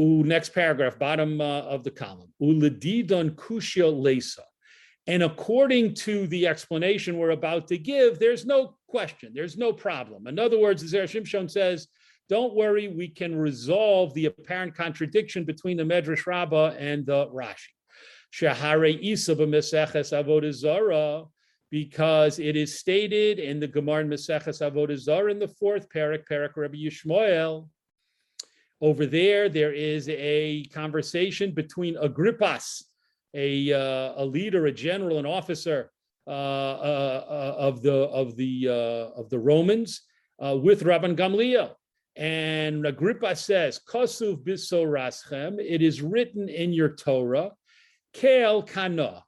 Ooh, 0.00 0.22
next 0.24 0.50
paragraph, 0.50 0.98
bottom 0.98 1.40
uh, 1.40 1.60
of 1.62 1.82
the 1.82 1.90
column. 1.90 2.32
Uladidon 2.42 3.30
kushya 3.30 3.90
lesa. 3.92 4.42
And 5.06 5.22
according 5.22 5.94
to 5.94 6.26
the 6.26 6.46
explanation 6.46 7.16
we're 7.16 7.30
about 7.30 7.68
to 7.68 7.78
give, 7.78 8.18
there's 8.18 8.44
no 8.44 8.76
question, 8.88 9.32
there's 9.34 9.56
no 9.56 9.72
problem. 9.72 10.26
In 10.26 10.38
other 10.38 10.58
words, 10.58 10.90
the 10.90 10.98
Shimshon 10.98 11.50
says, 11.50 11.86
don't 12.28 12.54
worry, 12.54 12.88
we 12.88 13.08
can 13.08 13.36
resolve 13.36 14.12
the 14.14 14.26
apparent 14.26 14.74
contradiction 14.74 15.44
between 15.44 15.76
the 15.76 15.84
Medrash 15.84 16.26
Rabbah 16.26 16.74
and 16.76 17.06
the 17.06 17.28
Rashi. 17.28 17.70
Shahare 18.34 19.00
Isa 19.00 19.36
b'Meseches 19.36 20.12
Avodah 20.12 20.52
Zarah, 20.52 21.24
because 21.70 22.38
it 22.40 22.56
is 22.56 22.78
stated 22.78 23.38
in 23.38 23.60
the 23.60 23.68
Gemara 23.68 24.04
Meseches 24.04 24.60
Avodah 24.60 24.98
Zarah 24.98 25.30
in 25.30 25.38
the 25.38 25.48
fourth 25.48 25.88
parak, 25.88 26.24
parak 26.28 26.56
Rabbi 26.56 26.78
Yishmael. 26.78 27.68
Over 28.80 29.06
there, 29.06 29.48
there 29.48 29.72
is 29.72 30.08
a 30.10 30.64
conversation 30.72 31.52
between 31.52 31.96
Agrippas, 31.96 32.82
a, 33.32 33.72
uh, 33.72 34.22
a 34.22 34.24
leader, 34.24 34.66
a 34.66 34.72
general, 34.72 35.18
an 35.18 35.26
officer 35.26 35.90
uh, 36.26 36.30
uh, 36.30 37.54
of 37.58 37.82
the 37.82 37.94
of 37.94 38.36
the 38.36 38.68
uh, 38.68 39.20
of 39.20 39.30
the 39.30 39.38
Romans, 39.38 40.02
uh, 40.44 40.56
with 40.56 40.82
Rabban 40.82 41.16
Gamliel. 41.16 41.74
And 42.16 42.86
Agrippa 42.86 43.36
says, 43.36 43.80
Kosuv 43.86 44.42
bisoraschem, 44.42 45.58
it 45.58 45.82
is 45.82 46.02
written 46.02 46.48
in 46.48 46.72
your 46.72 46.96
Torah, 46.96 47.52
Kel 48.14 48.62
kana, 48.62 49.22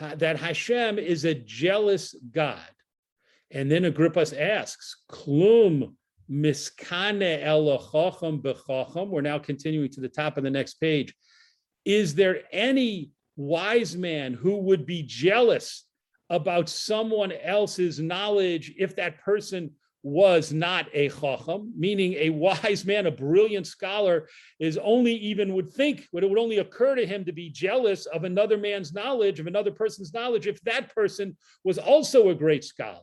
that 0.00 0.36
Hashem 0.36 0.98
is 0.98 1.24
a 1.24 1.34
jealous 1.34 2.14
God. 2.32 2.60
And 3.50 3.70
then 3.70 3.84
Agrippa 3.84 4.26
asks, 4.38 5.04
Klum 5.10 5.94
miskane 6.30 7.42
elachacham 7.42 8.42
bechacham. 8.42 9.08
We're 9.08 9.20
now 9.20 9.38
continuing 9.38 9.90
to 9.90 10.00
the 10.00 10.08
top 10.08 10.36
of 10.36 10.44
the 10.44 10.50
next 10.50 10.74
page. 10.74 11.14
Is 11.84 12.14
there 12.14 12.42
any 12.52 13.10
wise 13.36 13.96
man 13.96 14.34
who 14.34 14.56
would 14.56 14.84
be 14.84 15.02
jealous 15.02 15.84
about 16.30 16.68
someone 16.68 17.32
else's 17.32 17.98
knowledge 17.98 18.74
if 18.78 18.96
that 18.96 19.20
person 19.20 19.70
was 20.02 20.52
not 20.52 20.86
a 20.94 21.08
chacham, 21.08 21.72
meaning 21.76 22.14
a 22.14 22.30
wise 22.30 22.84
man, 22.84 23.06
a 23.06 23.10
brilliant 23.10 23.66
scholar, 23.66 24.28
is 24.60 24.78
only 24.78 25.14
even 25.14 25.54
would 25.54 25.72
think, 25.72 26.06
would 26.12 26.22
it 26.22 26.30
would 26.30 26.38
only 26.38 26.58
occur 26.58 26.94
to 26.94 27.06
him 27.06 27.24
to 27.24 27.32
be 27.32 27.50
jealous 27.50 28.06
of 28.06 28.24
another 28.24 28.56
man's 28.56 28.92
knowledge, 28.92 29.40
of 29.40 29.46
another 29.46 29.72
person's 29.72 30.14
knowledge, 30.14 30.46
if 30.46 30.60
that 30.62 30.94
person 30.94 31.36
was 31.64 31.78
also 31.78 32.28
a 32.28 32.34
great 32.34 32.64
scholar. 32.64 33.02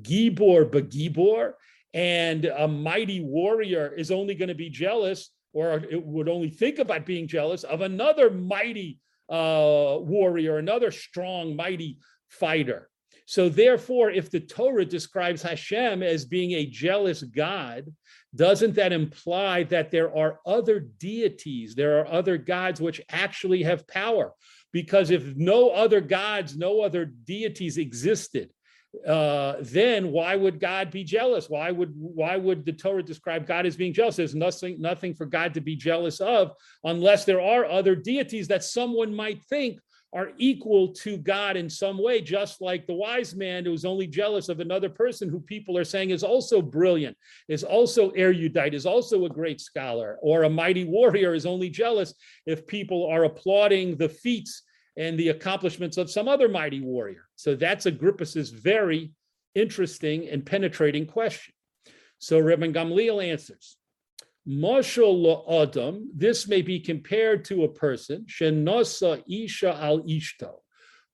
Gibor 0.00 0.64
begibor, 0.70 1.52
and 1.94 2.44
a 2.46 2.66
mighty 2.66 3.20
warrior 3.20 3.92
is 3.92 4.10
only 4.10 4.34
going 4.34 4.48
to 4.48 4.54
be 4.54 4.70
jealous, 4.70 5.30
or 5.52 5.74
it 5.74 6.02
would 6.02 6.28
only 6.28 6.50
think 6.50 6.78
about 6.78 7.06
being 7.06 7.28
jealous 7.28 7.64
of 7.64 7.82
another 7.82 8.30
mighty 8.30 8.98
uh, 9.28 9.98
warrior, 10.00 10.58
another 10.58 10.90
strong, 10.90 11.54
mighty 11.54 11.98
fighter. 12.28 12.88
So, 13.26 13.48
therefore, 13.48 14.10
if 14.10 14.30
the 14.30 14.40
Torah 14.40 14.84
describes 14.84 15.42
Hashem 15.42 16.02
as 16.02 16.24
being 16.24 16.52
a 16.52 16.66
jealous 16.66 17.22
God, 17.22 17.84
doesn't 18.34 18.74
that 18.74 18.92
imply 18.92 19.62
that 19.64 19.90
there 19.90 20.14
are 20.16 20.40
other 20.44 20.80
deities, 20.80 21.74
there 21.74 22.00
are 22.00 22.06
other 22.06 22.36
gods 22.36 22.80
which 22.80 23.00
actually 23.10 23.62
have 23.62 23.86
power? 23.86 24.32
Because 24.72 25.10
if 25.10 25.36
no 25.36 25.70
other 25.70 26.00
gods, 26.00 26.56
no 26.56 26.80
other 26.80 27.04
deities 27.04 27.78
existed, 27.78 28.50
uh, 29.06 29.56
then 29.60 30.12
why 30.12 30.36
would 30.36 30.60
God 30.60 30.90
be 30.90 31.02
jealous? 31.02 31.48
Why 31.48 31.70
would 31.70 31.92
why 31.96 32.36
would 32.36 32.64
the 32.64 32.72
Torah 32.72 33.02
describe 33.02 33.46
God 33.46 33.64
as 33.64 33.76
being 33.76 33.94
jealous? 33.94 34.16
There's 34.16 34.34
nothing 34.34 34.80
nothing 34.80 35.14
for 35.14 35.24
God 35.26 35.54
to 35.54 35.60
be 35.60 35.76
jealous 35.76 36.20
of, 36.20 36.52
unless 36.84 37.24
there 37.24 37.40
are 37.40 37.64
other 37.64 37.96
deities 37.96 38.48
that 38.48 38.64
someone 38.64 39.14
might 39.14 39.42
think 39.44 39.80
are 40.14 40.32
equal 40.36 40.88
to 40.88 41.16
God 41.16 41.56
in 41.56 41.70
some 41.70 41.96
way, 42.02 42.20
just 42.20 42.60
like 42.60 42.86
the 42.86 42.92
wise 42.92 43.34
man 43.34 43.64
who's 43.64 43.86
only 43.86 44.06
jealous 44.06 44.50
of 44.50 44.60
another 44.60 44.90
person 44.90 45.30
who 45.30 45.40
people 45.40 45.78
are 45.78 45.84
saying 45.84 46.10
is 46.10 46.22
also 46.22 46.60
brilliant, 46.60 47.16
is 47.48 47.64
also 47.64 48.10
erudite, 48.10 48.74
is 48.74 48.84
also 48.84 49.24
a 49.24 49.30
great 49.30 49.58
scholar, 49.58 50.18
or 50.20 50.42
a 50.42 50.50
mighty 50.50 50.84
warrior 50.84 51.32
is 51.32 51.46
only 51.46 51.70
jealous 51.70 52.12
if 52.44 52.66
people 52.66 53.06
are 53.06 53.24
applauding 53.24 53.96
the 53.96 54.08
feats 54.08 54.62
and 54.96 55.18
the 55.18 55.30
accomplishments 55.30 55.96
of 55.96 56.10
some 56.10 56.28
other 56.28 56.48
mighty 56.48 56.80
warrior. 56.80 57.28
So 57.36 57.54
that's 57.54 57.86
Agrippas's 57.86 58.50
very 58.50 59.12
interesting 59.54 60.28
and 60.28 60.44
penetrating 60.44 61.06
question. 61.06 61.54
So 62.18 62.40
Rabban 62.40 62.74
Gamliel 62.74 63.24
answers, 63.24 63.76
Moshel 64.46 65.44
Adam, 65.48 66.10
this 66.14 66.48
may 66.48 66.62
be 66.62 66.80
compared 66.80 67.44
to 67.46 67.64
a 67.64 67.72
person, 67.72 68.26
Shenosa 68.28 69.22
Isha 69.28 69.74
al 69.76 70.00
Ishto, 70.00 70.54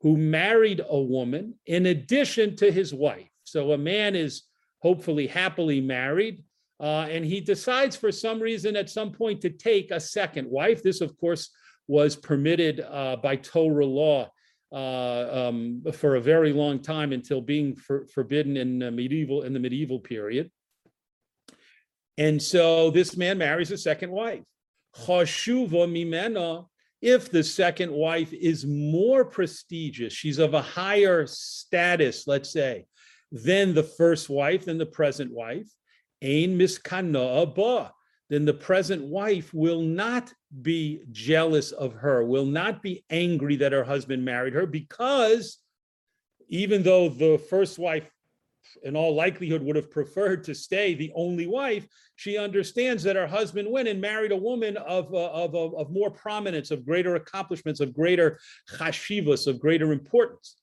who 0.01 0.17
married 0.17 0.83
a 0.89 1.01
woman 1.01 1.55
in 1.67 1.87
addition 1.87 2.57
to 2.57 2.71
his 2.71 2.95
wife. 2.95 3.29
So 3.45 3.73
a 3.73 3.79
man 3.79 4.17
is 4.17 4.43
hopefully 4.81 5.27
happily 5.27 5.81
married, 5.81 6.45
uh, 6.81 7.07
and 7.11 7.25
he 7.25 7.41
decides 7.41 7.97
for 7.97 8.13
some 8.13 8.41
reason 8.41 8.77
at 8.77 8.89
some 8.89 9.13
point 9.13 9.41
to 9.43 9.51
take 9.51 9.91
a 9.91 10.01
second 10.01 10.49
wife. 10.49 10.83
This, 10.83 11.01
of 11.01 11.19
course, 11.19 11.51
was 11.89 12.15
permitted 12.15 12.81
uh, 12.81 13.17
by 13.17 13.37
Torah 13.37 13.87
law 13.87 14.31
uh, 14.71 15.49
um, 15.49 15.83
for 15.93 16.17
a 16.17 16.21
very 16.21 16.53
long 16.53 16.81
time 16.81 17.13
until 17.13 17.41
being 17.41 17.75
for, 17.75 18.07
forbidden 18.07 18.57
in 18.57 18.79
medieval 18.95 19.43
in 19.43 19.53
the 19.53 19.59
medieval 19.59 19.99
period. 19.99 20.51
And 22.19 22.41
so 22.43 22.91
this 22.91 23.17
man 23.17 23.39
marries 23.39 23.71
a 23.71 23.79
second 23.79 24.11
wife. 24.11 24.45
If 27.01 27.31
the 27.31 27.45
second 27.45 27.93
wife 27.93 28.33
is 28.33 28.67
more 28.67 29.25
prestigious, 29.25 30.13
she's 30.13 30.39
of 30.39 30.55
a 30.55 30.63
higher 30.63 31.27
status, 31.27 32.27
let's 32.27 32.51
say, 32.51 32.87
than 33.31 33.73
the 33.73 33.85
first 33.85 34.29
wife, 34.29 34.65
than 34.65 34.79
the 34.79 34.87
present 34.87 35.33
wife, 35.33 35.69
ein 36.23 36.59
miskana 36.59 37.93
then 38.29 38.45
the 38.45 38.55
present 38.55 39.05
wife 39.05 39.55
will 39.55 39.81
not 39.81 40.33
be 40.63 41.03
jealous 41.11 41.73
of 41.73 41.93
her, 41.95 42.25
will 42.25 42.47
not 42.47 42.83
be 42.83 43.05
angry 43.11 43.57
that 43.57 43.73
her 43.73 43.85
husband 43.85 44.25
married 44.25 44.55
her, 44.55 44.67
because 44.67 45.59
even 46.49 46.83
though 46.83 47.09
the 47.09 47.39
first 47.51 47.79
wife, 47.79 48.11
in 48.83 48.97
all 48.97 49.15
likelihood, 49.15 49.63
would 49.63 49.77
have 49.77 49.91
preferred 49.91 50.45
to 50.45 50.55
stay 50.55 50.95
the 50.95 51.13
only 51.15 51.47
wife, 51.47 51.87
she 52.17 52.37
understands 52.39 53.03
that 53.03 53.17
her 53.17 53.27
husband 53.27 53.71
went 53.71 53.89
and 53.89 54.01
married 54.01 54.33
a 54.33 54.37
woman 54.37 54.77
of, 54.79 55.13
uh, 55.13 55.31
of, 55.31 55.55
of, 55.55 55.75
of 55.75 55.91
more 55.91 56.11
prominence, 56.11 56.71
of 56.71 56.85
greater 56.85 57.15
accomplishments, 57.17 57.81
of 57.81 57.95
greater 57.95 58.39
chashivas, 58.71 59.47
of 59.47 59.61
greater 59.61 59.93
importance. 59.93 60.57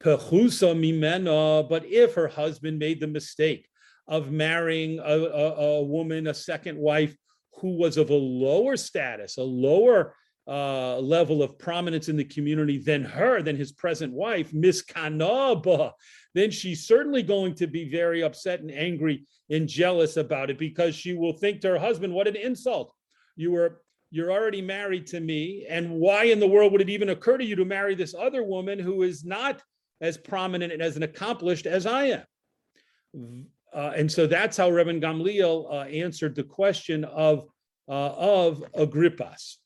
But 0.00 0.20
if 0.32 2.14
her 2.14 2.28
husband 2.28 2.78
made 2.78 3.00
the 3.00 3.06
mistake 3.08 3.68
of 4.06 4.30
marrying 4.30 5.00
a, 5.00 5.02
a, 5.02 5.54
a 5.78 5.82
woman, 5.82 6.28
a 6.28 6.34
second 6.34 6.78
wife, 6.78 7.16
who 7.60 7.76
was 7.76 7.96
of 7.96 8.10
a 8.10 8.14
lower 8.14 8.76
status, 8.76 9.36
a 9.36 9.42
lower 9.42 10.14
uh, 10.46 10.98
level 10.98 11.42
of 11.42 11.58
prominence 11.58 12.08
in 12.08 12.16
the 12.16 12.24
community 12.24 12.78
than 12.78 13.04
her, 13.04 13.42
than 13.42 13.56
his 13.56 13.70
present 13.70 14.12
wife, 14.12 14.52
Miss 14.54 14.80
Kanaba, 14.80 15.92
then 16.34 16.50
she's 16.50 16.86
certainly 16.86 17.22
going 17.22 17.54
to 17.56 17.66
be 17.66 17.90
very 17.90 18.22
upset 18.22 18.60
and 18.60 18.70
angry 18.70 19.26
and 19.50 19.68
jealous 19.68 20.16
about 20.16 20.50
it 20.50 20.58
because 20.58 20.94
she 20.94 21.14
will 21.14 21.34
think 21.34 21.60
to 21.60 21.68
her 21.68 21.78
husband, 21.78 22.14
"What 22.14 22.28
an 22.28 22.36
insult! 22.36 22.94
You 23.36 23.52
were 23.52 23.82
you're 24.10 24.32
already 24.32 24.62
married 24.62 25.06
to 25.08 25.20
me, 25.20 25.66
and 25.68 25.90
why 25.90 26.24
in 26.24 26.40
the 26.40 26.48
world 26.48 26.72
would 26.72 26.80
it 26.80 26.88
even 26.88 27.10
occur 27.10 27.36
to 27.36 27.44
you 27.44 27.56
to 27.56 27.64
marry 27.66 27.94
this 27.94 28.14
other 28.14 28.42
woman 28.42 28.78
who 28.78 29.02
is 29.02 29.24
not 29.24 29.62
as 30.00 30.16
prominent 30.16 30.72
and 30.72 30.80
as 30.80 30.96
accomplished 30.96 31.66
as 31.66 31.84
I 31.84 32.04
am?" 32.06 32.24
Uh, 33.74 33.92
and 33.96 34.10
so 34.10 34.26
that's 34.26 34.56
how 34.56 34.70
Rabban 34.70 35.00
Gamliel 35.00 35.72
uh, 35.72 35.84
answered 35.84 36.34
the 36.34 36.44
question 36.44 37.04
of, 37.04 37.46
uh, 37.88 37.92
of 37.92 38.64
Agrippas. 38.76 39.56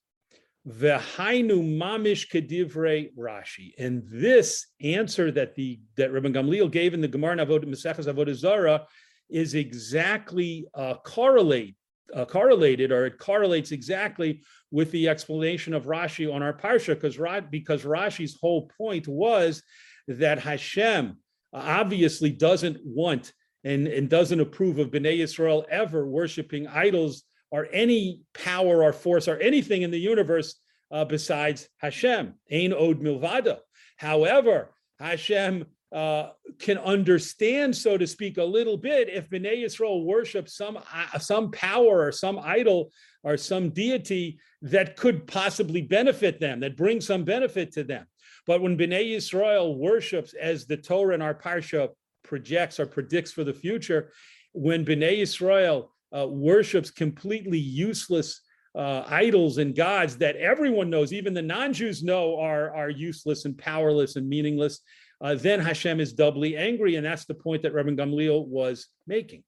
V'hainu 0.68 1.76
mamish 1.76 2.30
kedivre 2.30 3.10
Rashi. 3.16 3.72
And 3.78 4.02
this 4.06 4.66
answer 4.80 5.32
that 5.32 5.54
the 5.56 5.80
that 5.96 6.12
Rabban 6.12 6.34
Gamliel 6.34 6.70
gave 6.70 6.94
in 6.94 7.00
the 7.00 7.08
Gemara 7.08 7.36
Avodah 7.38 7.64
Maseches 7.64 8.12
Avodah 8.12 8.34
Zarah 8.34 8.86
is 9.28 9.54
exactly 9.54 10.68
uh, 10.74 10.94
correlate 11.04 11.74
uh, 12.14 12.24
correlated, 12.24 12.92
or 12.92 13.06
it 13.06 13.18
correlates 13.18 13.72
exactly 13.72 14.42
with 14.70 14.90
the 14.92 15.08
explanation 15.08 15.74
of 15.74 15.86
Rashi 15.86 16.32
on 16.32 16.42
our 16.42 16.52
parsha, 16.52 16.94
because 16.94 17.16
because 17.50 17.82
Rashi's 17.82 18.38
whole 18.40 18.70
point 18.78 19.08
was 19.08 19.62
that 20.06 20.38
Hashem 20.38 21.16
obviously 21.52 22.30
doesn't 22.30 22.78
want 22.84 23.32
and, 23.64 23.86
and 23.86 24.08
doesn't 24.08 24.40
approve 24.40 24.78
of 24.78 24.90
Bnei 24.90 25.18
Israel 25.18 25.66
ever 25.70 26.06
worshiping 26.06 26.66
idols 26.66 27.24
or 27.50 27.68
any 27.72 28.22
power 28.34 28.82
or 28.82 28.92
force 28.92 29.28
or 29.28 29.36
anything 29.38 29.82
in 29.82 29.90
the 29.90 30.00
universe 30.00 30.56
uh, 30.90 31.04
besides 31.04 31.68
Hashem. 31.78 32.34
Ein 32.50 32.72
od 32.72 33.00
milvada. 33.00 33.58
However, 33.96 34.70
Hashem 34.98 35.66
uh, 35.92 36.30
can 36.58 36.78
understand, 36.78 37.76
so 37.76 37.98
to 37.98 38.06
speak, 38.06 38.38
a 38.38 38.44
little 38.44 38.76
bit 38.76 39.08
if 39.08 39.28
Bnei 39.28 39.62
Yisrael 39.62 40.04
worship 40.04 40.48
some 40.48 40.78
uh, 40.78 41.18
some 41.18 41.50
power 41.50 42.00
or 42.06 42.12
some 42.12 42.38
idol 42.38 42.90
or 43.22 43.36
some 43.36 43.70
deity 43.70 44.38
that 44.62 44.96
could 44.96 45.26
possibly 45.26 45.82
benefit 45.82 46.40
them, 46.40 46.60
that 46.60 46.76
brings 46.76 47.06
some 47.06 47.24
benefit 47.24 47.72
to 47.72 47.84
them. 47.84 48.06
But 48.46 48.62
when 48.62 48.78
Bnei 48.78 49.14
Yisrael 49.14 49.76
worships, 49.76 50.34
as 50.34 50.66
the 50.66 50.76
Torah 50.76 51.14
in 51.14 51.22
our 51.22 51.34
parsha 51.34 51.90
projects 52.22 52.80
or 52.80 52.86
predicts 52.86 53.32
for 53.32 53.44
the 53.44 53.54
future, 53.54 54.12
when 54.52 54.84
Bnei 54.84 55.20
Yisrael 55.20 55.88
uh, 56.16 56.26
worships 56.26 56.90
completely 56.90 57.58
useless 57.58 58.40
uh, 58.74 59.04
idols 59.06 59.58
and 59.58 59.74
gods 59.74 60.16
that 60.16 60.36
everyone 60.36 60.88
knows, 60.88 61.12
even 61.12 61.34
the 61.34 61.42
non-Jews 61.42 62.02
know, 62.02 62.38
are 62.38 62.74
are 62.74 62.90
useless 62.90 63.44
and 63.44 63.56
powerless 63.56 64.16
and 64.16 64.28
meaningless 64.28 64.80
uh, 65.22 65.36
then 65.36 65.60
Hashem 65.60 66.00
is 66.00 66.12
doubly 66.12 66.56
angry. 66.56 66.96
And 66.96 67.06
that's 67.06 67.24
the 67.24 67.34
point 67.34 67.62
that 67.62 67.72
Rabbi 67.72 67.90
Gamliel 67.90 68.46
was 68.46 68.88
making. 69.06 69.44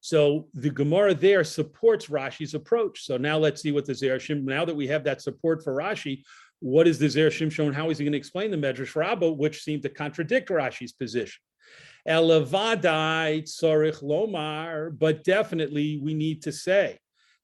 So 0.00 0.48
the 0.54 0.70
Gemara 0.70 1.14
there 1.14 1.44
supports 1.44 2.06
Rashi's 2.06 2.54
approach. 2.54 3.04
So 3.04 3.16
now 3.16 3.38
let's 3.38 3.60
see 3.60 3.72
what 3.72 3.84
the 3.84 3.92
Zerashim, 3.92 4.44
now 4.44 4.64
that 4.64 4.74
we 4.74 4.86
have 4.86 5.04
that 5.04 5.20
support 5.20 5.62
for 5.62 5.74
Rashi, 5.74 6.22
what 6.60 6.86
is 6.88 6.98
the 6.98 7.06
Zerashim 7.06 7.48
Shimshon? 7.48 7.74
How 7.74 7.90
is 7.90 7.98
he 7.98 8.04
going 8.04 8.12
to 8.12 8.18
explain 8.18 8.50
the 8.50 8.56
Medrash 8.56 8.94
Rabbah, 8.94 9.30
which 9.30 9.62
seemed 9.62 9.82
to 9.82 9.88
contradict 9.88 10.48
Rashi's 10.48 10.92
position? 10.92 11.40
Elevadai 12.08 13.42
tzorich 13.42 14.02
lomar, 14.02 14.96
but 14.96 15.24
definitely 15.24 15.98
we 16.00 16.14
need 16.14 16.42
to 16.42 16.52
say, 16.52 16.98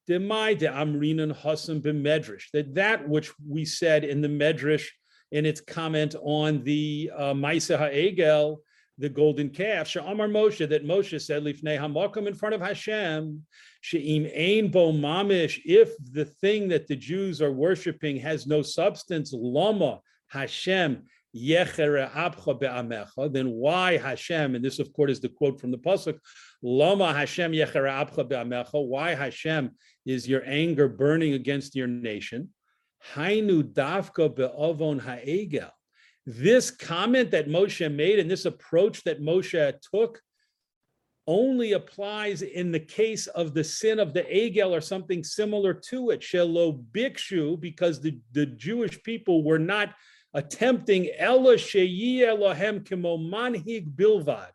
demai 0.08 0.56
de 0.56 0.66
amrinan 0.66 1.36
hasam 1.36 1.82
b'medrash, 1.82 2.44
that 2.52 2.74
that 2.74 3.08
which 3.08 3.32
we 3.46 3.64
said 3.64 4.04
in 4.04 4.20
the 4.20 4.28
Medrash 4.28 4.86
in 5.32 5.46
its 5.46 5.60
comment 5.60 6.14
on 6.22 6.62
the 6.62 7.10
uh, 7.16 7.32
Maisa 7.32 7.78
Ha'egel, 7.78 8.62
the 9.02 9.08
golden 9.08 9.50
calf, 9.50 9.88
Sha'amar 9.88 10.30
Moshe, 10.30 10.68
that 10.68 10.86
Moshe 10.86 11.20
said, 11.20 11.42
Lifnei 11.42 11.76
Hamakom 11.76 12.28
in 12.28 12.34
front 12.34 12.54
of 12.54 12.60
Hashem, 12.60 13.44
She'im 13.80 14.26
Ein 14.26 14.70
Bo 14.70 14.92
Mamish, 14.92 15.60
if 15.64 15.90
the 16.12 16.24
thing 16.24 16.68
that 16.68 16.86
the 16.86 16.94
Jews 16.94 17.42
are 17.42 17.50
worshiping 17.50 18.16
has 18.18 18.46
no 18.46 18.62
substance, 18.62 19.32
Lama 19.34 19.98
Hashem 20.28 21.02
then 21.34 21.66
why 23.50 23.96
Hashem, 23.96 24.54
and 24.54 24.62
this 24.62 24.78
of 24.78 24.92
course 24.92 25.12
is 25.12 25.20
the 25.20 25.30
quote 25.30 25.58
from 25.58 25.70
the 25.70 25.78
Pasuk, 25.78 26.18
Lama 26.62 27.14
Hashem 27.14 27.54
why 28.72 29.14
Hashem 29.14 29.70
is 30.04 30.28
your 30.28 30.42
anger 30.46 30.88
burning 30.88 31.32
against 31.32 31.74
your 31.74 31.86
nation? 31.86 32.50
Hainu 33.14 33.62
davka 33.62 34.36
be'avon 34.36 35.00
ha'egel. 35.00 35.70
This 36.24 36.70
comment 36.70 37.30
that 37.32 37.48
Moshe 37.48 37.92
made 37.92 38.18
and 38.18 38.30
this 38.30 38.44
approach 38.44 39.02
that 39.04 39.20
Moshe 39.20 39.74
took 39.92 40.20
only 41.26 41.72
applies 41.72 42.42
in 42.42 42.72
the 42.72 42.80
case 42.80 43.26
of 43.28 43.54
the 43.54 43.64
sin 43.64 43.98
of 43.98 44.12
the 44.12 44.22
Egel 44.22 44.70
or 44.70 44.80
something 44.80 45.22
similar 45.22 45.72
to 45.72 46.10
it. 46.10 46.20
Shelo 46.20 46.82
bikshu, 46.92 47.60
because 47.60 48.00
the, 48.00 48.18
the 48.32 48.46
Jewish 48.46 49.02
people 49.02 49.44
were 49.44 49.58
not 49.58 49.94
attempting 50.34 51.10
Ella 51.18 51.54
sheyi 51.54 52.18
Elohem 52.18 52.86
kimo 52.86 53.18
manhig 53.18 53.94
bilvad 53.94 54.50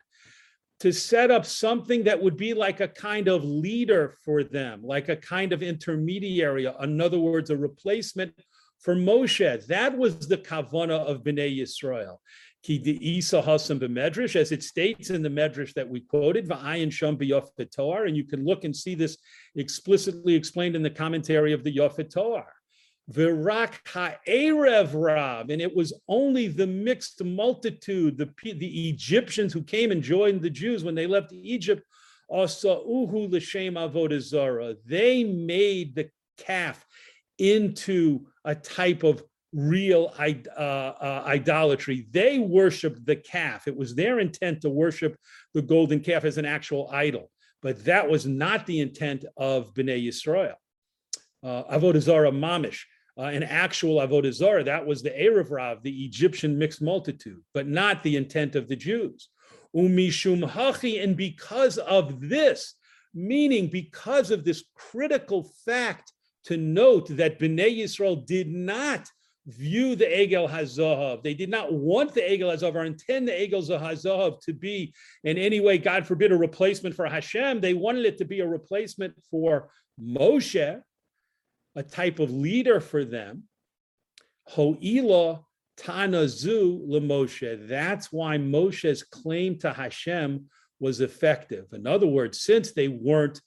to 0.79 0.91
set 0.91 1.31
up 1.31 1.45
something 1.45 2.03
that 2.03 2.21
would 2.21 2.37
be 2.37 2.53
like 2.53 2.81
a 2.81 2.87
kind 2.87 3.27
of 3.27 3.43
leader 3.43 4.13
for 4.23 4.43
them, 4.43 4.81
like 4.83 5.09
a 5.09 5.15
kind 5.15 5.51
of 5.51 5.63
intermediary, 5.63 6.67
in 6.81 7.01
other 7.01 7.19
words, 7.19 7.49
a 7.49 7.57
replacement 7.57 8.33
for 8.79 8.95
Moshe. 8.95 9.65
That 9.67 9.97
was 9.97 10.27
the 10.27 10.37
kavana 10.37 11.05
of 11.05 11.23
Bnei 11.23 11.59
Yisrael. 11.59 12.17
Ki 12.63 12.75
Isa 13.01 13.41
Hasam 13.41 13.79
b'medrash, 13.79 14.35
as 14.35 14.51
it 14.51 14.63
states 14.63 15.09
in 15.09 15.21
the 15.21 15.29
medrash 15.29 15.73
that 15.73 15.87
we 15.87 16.01
quoted, 16.01 16.47
va'ayin 16.47 16.91
sham 16.91 17.17
b'yofet 17.17 17.71
Toar, 17.71 18.07
and 18.07 18.17
you 18.17 18.25
can 18.25 18.43
look 18.43 18.63
and 18.63 18.75
see 18.75 18.95
this 18.95 19.17
explicitly 19.55 20.33
explained 20.33 20.75
in 20.75 20.83
the 20.83 20.89
commentary 20.89 21.53
of 21.53 21.63
the 21.63 21.73
Yofet 21.73 22.13
Toar. 22.13 22.45
Virak 23.11 23.75
ha'erev 23.87 24.93
rab, 24.93 25.49
and 25.49 25.61
it 25.61 25.73
was 25.73 25.93
only 26.09 26.47
the 26.47 26.67
mixed 26.67 27.23
multitude, 27.23 28.17
the, 28.17 28.29
the 28.43 28.89
Egyptians 28.89 29.53
who 29.53 29.63
came 29.63 29.91
and 29.91 30.03
joined 30.03 30.41
the 30.41 30.49
Jews 30.49 30.83
when 30.83 30.95
they 30.95 31.07
left 31.07 31.31
Egypt, 31.31 31.83
asa'uhu 32.29 33.31
l'shem 33.31 33.75
avodah 33.75 34.75
They 34.85 35.23
made 35.23 35.95
the 35.95 36.09
calf 36.37 36.85
into 37.37 38.25
a 38.45 38.55
type 38.55 39.03
of 39.03 39.23
real 39.53 40.13
uh, 40.19 40.59
uh, 40.59 41.23
idolatry. 41.25 42.07
They 42.11 42.39
worshiped 42.39 43.05
the 43.05 43.15
calf. 43.15 43.67
It 43.67 43.75
was 43.75 43.95
their 43.95 44.19
intent 44.19 44.61
to 44.61 44.69
worship 44.69 45.17
the 45.53 45.61
golden 45.61 45.99
calf 45.99 46.25
as 46.25 46.37
an 46.37 46.45
actual 46.45 46.89
idol, 46.91 47.31
but 47.61 47.83
that 47.85 48.09
was 48.09 48.25
not 48.25 48.65
the 48.65 48.81
intent 48.81 49.25
of 49.35 49.73
Bnei 49.73 50.05
Yisrael. 50.05 50.55
Uh, 51.43 51.77
Avodah 51.77 52.01
Zarah 52.01 52.31
mamish 52.31 52.79
uh, 53.17 53.23
an 53.23 53.43
actual 53.43 53.99
avodah 53.99 54.33
zarah. 54.33 54.63
That 54.63 54.85
was 54.85 55.01
the 55.01 55.09
erev 55.09 55.49
rav, 55.49 55.81
the 55.81 56.05
Egyptian 56.05 56.57
mixed 56.57 56.81
multitude, 56.81 57.41
but 57.53 57.67
not 57.67 58.03
the 58.03 58.15
intent 58.15 58.55
of 58.55 58.67
the 58.67 58.75
Jews. 58.75 59.29
Umishum 59.75 60.47
hachi, 60.49 61.03
and 61.03 61.17
because 61.17 61.77
of 61.77 62.19
this, 62.21 62.75
meaning 63.13 63.67
because 63.67 64.29
of 64.31 64.43
this 64.43 64.63
critical 64.75 65.49
fact 65.65 66.13
to 66.47 66.57
note 66.57 67.07
that 67.09 67.39
Bnei 67.39 67.79
Yisrael 67.79 68.25
did 68.25 68.51
not 68.51 69.07
view 69.47 69.95
the 69.95 70.05
Egel 70.05 70.49
Hazahav. 70.49 71.23
They 71.23 71.33
did 71.33 71.49
not 71.49 71.73
want 71.73 72.13
the 72.13 72.21
Egel 72.21 72.53
Hazahav 72.53 72.75
or 72.75 72.85
intend 72.85 73.27
the 73.27 73.33
Egel 73.33 73.63
Hazahav 73.67 74.41
to 74.41 74.53
be 74.53 74.93
in 75.23 75.37
any 75.37 75.59
way, 75.59 75.77
God 75.77 76.05
forbid, 76.05 76.31
a 76.31 76.37
replacement 76.37 76.95
for 76.95 77.05
Hashem. 77.05 77.61
They 77.61 77.73
wanted 77.73 78.05
it 78.05 78.17
to 78.19 78.25
be 78.25 78.41
a 78.41 78.47
replacement 78.47 79.13
for 79.29 79.69
Moshe, 80.01 80.81
a 81.75 81.83
type 81.83 82.19
of 82.19 82.31
leader 82.31 82.79
for 82.79 83.05
them. 83.05 83.43
Ho'ila 84.49 85.41
tanazu 85.77 86.87
lemoshe. 86.87 87.67
That's 87.67 88.11
why 88.11 88.37
Moshe's 88.37 89.03
claim 89.03 89.59
to 89.59 89.71
Hashem 89.71 90.45
was 90.79 91.01
effective. 91.01 91.65
In 91.73 91.87
other 91.87 92.07
words, 92.07 92.41
since 92.41 92.71
they 92.71 92.87
weren't 92.87 93.41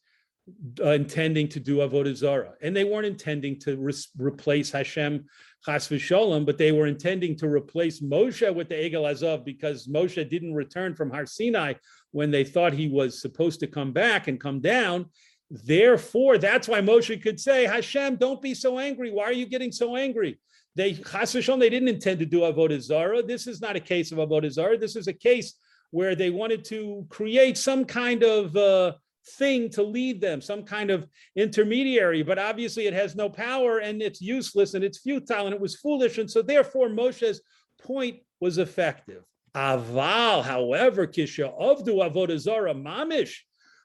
uh, 0.80 0.90
intending 0.90 1.48
to 1.48 1.60
do 1.60 1.78
avodah 1.78 2.14
zarah, 2.14 2.54
and 2.62 2.74
they 2.74 2.84
weren't 2.84 3.06
intending 3.06 3.58
to 3.60 3.76
re- 3.76 3.92
replace 4.18 4.70
Hashem 4.70 5.24
chas 5.64 5.88
v'sholem, 5.88 6.46
but 6.46 6.58
they 6.58 6.72
were 6.72 6.86
intending 6.86 7.36
to 7.36 7.48
replace 7.48 8.00
Moshe 8.00 8.54
with 8.54 8.68
the 8.68 8.74
Egel 8.74 9.10
Azov 9.10 9.44
because 9.44 9.86
Moshe 9.86 10.28
didn't 10.28 10.54
return 10.54 10.94
from 10.94 11.10
Har 11.10 11.26
Sinai 11.26 11.74
when 12.12 12.30
they 12.30 12.44
thought 12.44 12.72
he 12.72 12.88
was 12.88 13.20
supposed 13.20 13.60
to 13.60 13.66
come 13.66 13.92
back 13.92 14.28
and 14.28 14.40
come 14.40 14.60
down. 14.60 15.06
Therefore, 15.50 16.38
that's 16.38 16.68
why 16.68 16.80
Moshe 16.80 17.20
could 17.22 17.40
say, 17.40 17.66
Hashem, 17.66 18.16
don't 18.16 18.40
be 18.40 18.54
so 18.54 18.78
angry. 18.78 19.10
Why 19.10 19.24
are 19.24 19.32
you 19.32 19.46
getting 19.46 19.72
so 19.72 19.96
angry? 19.96 20.38
They 20.76 20.92
they 20.92 21.70
didn't 21.70 21.88
intend 21.88 22.20
to 22.20 22.26
do 22.26 22.40
avodah 22.40 22.80
zara. 22.80 23.22
This 23.22 23.46
is 23.46 23.60
not 23.60 23.76
a 23.76 23.80
case 23.80 24.12
of 24.12 24.18
avodah 24.18 24.50
zara. 24.50 24.78
This 24.78 24.94
is 24.94 25.08
a 25.08 25.12
case 25.12 25.54
where 25.90 26.14
they 26.14 26.30
wanted 26.30 26.64
to 26.66 27.04
create 27.08 27.58
some 27.58 27.84
kind 27.84 28.22
of 28.22 28.56
uh, 28.56 28.92
thing 29.38 29.70
to 29.70 29.82
lead 29.82 30.20
them, 30.20 30.40
some 30.40 30.62
kind 30.64 30.90
of 30.90 31.06
intermediary. 31.36 32.22
But 32.22 32.38
obviously, 32.38 32.86
it 32.86 32.94
has 32.94 33.16
no 33.16 33.28
power 33.28 33.78
and 33.78 34.02
it's 34.02 34.20
useless 34.20 34.74
and 34.74 34.84
it's 34.84 34.98
futile 34.98 35.46
and 35.46 35.54
it 35.54 35.60
was 35.60 35.76
foolish. 35.76 36.18
And 36.18 36.30
so, 36.30 36.42
therefore, 36.42 36.88
Moshe's 36.88 37.40
point 37.82 38.20
was 38.40 38.58
effective. 38.58 39.22
Aval, 39.54 40.44
however, 40.44 41.06
kisha 41.06 41.52
avdu 41.60 42.08
avodah 42.08 42.38
zara 42.38 42.74
mamish 42.74 43.36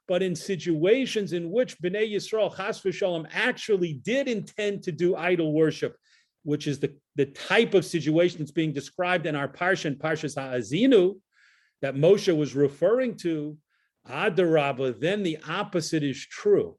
but 0.07 0.21
in 0.21 0.35
situations 0.35 1.33
in 1.33 1.51
which 1.51 1.79
Bnei 1.79 2.13
Yisrael, 2.13 2.55
Chas 2.55 2.81
v'shalom, 2.81 3.27
actually 3.33 3.93
did 3.93 4.27
intend 4.27 4.83
to 4.83 4.91
do 4.91 5.15
idol 5.15 5.53
worship, 5.53 5.95
which 6.43 6.67
is 6.67 6.79
the, 6.79 6.95
the 7.15 7.25
type 7.25 7.73
of 7.73 7.85
situation 7.85 8.39
that's 8.39 8.51
being 8.51 8.73
described 8.73 9.25
in 9.25 9.35
our 9.35 9.47
Parsha 9.47 9.85
and 9.85 9.97
Parshas 9.97 10.35
Ha'azinu, 10.35 11.15
that 11.81 11.95
Moshe 11.95 12.35
was 12.35 12.55
referring 12.55 13.17
to, 13.17 13.57
Adarabba, 14.09 14.99
then 14.99 15.23
the 15.23 15.37
opposite 15.47 16.03
is 16.03 16.25
true. 16.25 16.77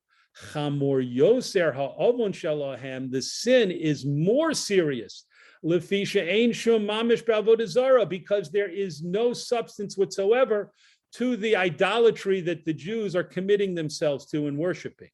Chamor 0.52 1.02
Yoser 1.02 1.74
Ha'ovon 1.74 2.32
Shalahem, 2.32 3.10
the 3.10 3.22
sin 3.22 3.70
is 3.70 4.04
more 4.04 4.52
serious. 4.52 5.24
Lefisha 5.64 6.22
Ein 6.22 6.52
Shum 6.52 6.86
Mamish 6.86 8.08
because 8.08 8.50
there 8.50 8.70
is 8.70 9.02
no 9.02 9.32
substance 9.32 9.96
whatsoever 9.96 10.72
to 11.14 11.36
the 11.36 11.56
idolatry 11.56 12.40
that 12.42 12.64
the 12.64 12.74
Jews 12.74 13.16
are 13.16 13.24
committing 13.24 13.74
themselves 13.74 14.26
to 14.26 14.46
and 14.46 14.58
worshiping. 14.58 15.08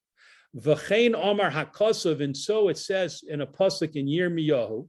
V'chein 0.56 1.14
Omar 1.14 1.50
Hakosov, 1.50 2.22
and 2.22 2.36
so 2.36 2.68
it 2.68 2.76
says 2.76 3.22
in 3.26 3.40
a 3.40 3.46
pasuk 3.46 3.94
in 3.94 4.06
Yirmiyahu, 4.06 4.88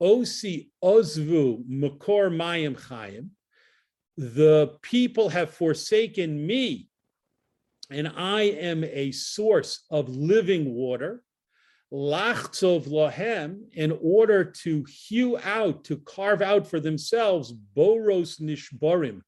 Osi 0.00 0.70
Ozvu 0.82 1.64
Makor 1.68 2.30
Mayim 2.30 2.80
Chayim, 2.80 3.28
the 4.16 4.78
people 4.82 5.28
have 5.30 5.50
forsaken 5.50 6.46
me, 6.46 6.88
and 7.90 8.08
I 8.08 8.42
am 8.42 8.84
a 8.84 9.12
source 9.12 9.84
of 9.90 10.08
living 10.08 10.74
water. 10.74 11.22
lachtzov 11.92 12.86
lohem, 12.88 13.60
in 13.72 13.98
order 14.00 14.44
to 14.44 14.84
hew 14.84 15.38
out, 15.38 15.84
to 15.84 15.98
carve 15.98 16.40
out 16.40 16.66
for 16.66 16.80
themselves 16.80 17.52
boros 17.76 18.40
nishborim, 18.40 19.20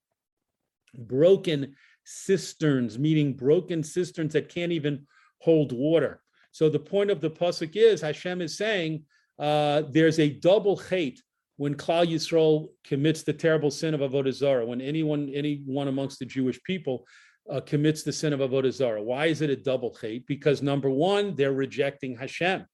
broken 0.96 1.76
cisterns, 2.04 2.98
meaning 2.98 3.34
broken 3.34 3.82
cisterns 3.82 4.32
that 4.32 4.48
can't 4.48 4.72
even 4.72 5.06
hold 5.40 5.72
water. 5.72 6.22
So 6.52 6.68
the 6.68 6.78
point 6.78 7.10
of 7.10 7.20
the 7.20 7.30
pasuk 7.30 7.74
is 7.74 8.00
Hashem 8.00 8.40
is 8.40 8.56
saying 8.56 9.04
uh, 9.38 9.82
there's 9.90 10.18
a 10.18 10.30
double 10.30 10.76
hate 10.76 11.22
when 11.56 11.74
Klal 11.74 12.06
Yisrael 12.06 12.68
commits 12.84 13.22
the 13.22 13.32
terrible 13.32 13.70
sin 13.70 13.94
of 13.94 14.00
avodah 14.00 14.32
zarah. 14.32 14.66
When 14.66 14.80
anyone, 14.80 15.30
anyone 15.32 15.88
amongst 15.88 16.18
the 16.18 16.24
Jewish 16.24 16.60
people 16.64 17.06
uh, 17.50 17.60
commits 17.60 18.02
the 18.02 18.12
sin 18.12 18.32
of 18.32 18.40
avodah 18.40 18.72
zarah. 18.72 19.02
Why 19.02 19.26
is 19.26 19.40
it 19.40 19.50
a 19.50 19.56
double 19.56 19.96
hate? 20.00 20.26
Because 20.26 20.62
number 20.62 20.90
one, 20.90 21.34
they're 21.34 21.52
rejecting 21.52 22.16
Hashem, 22.16 22.64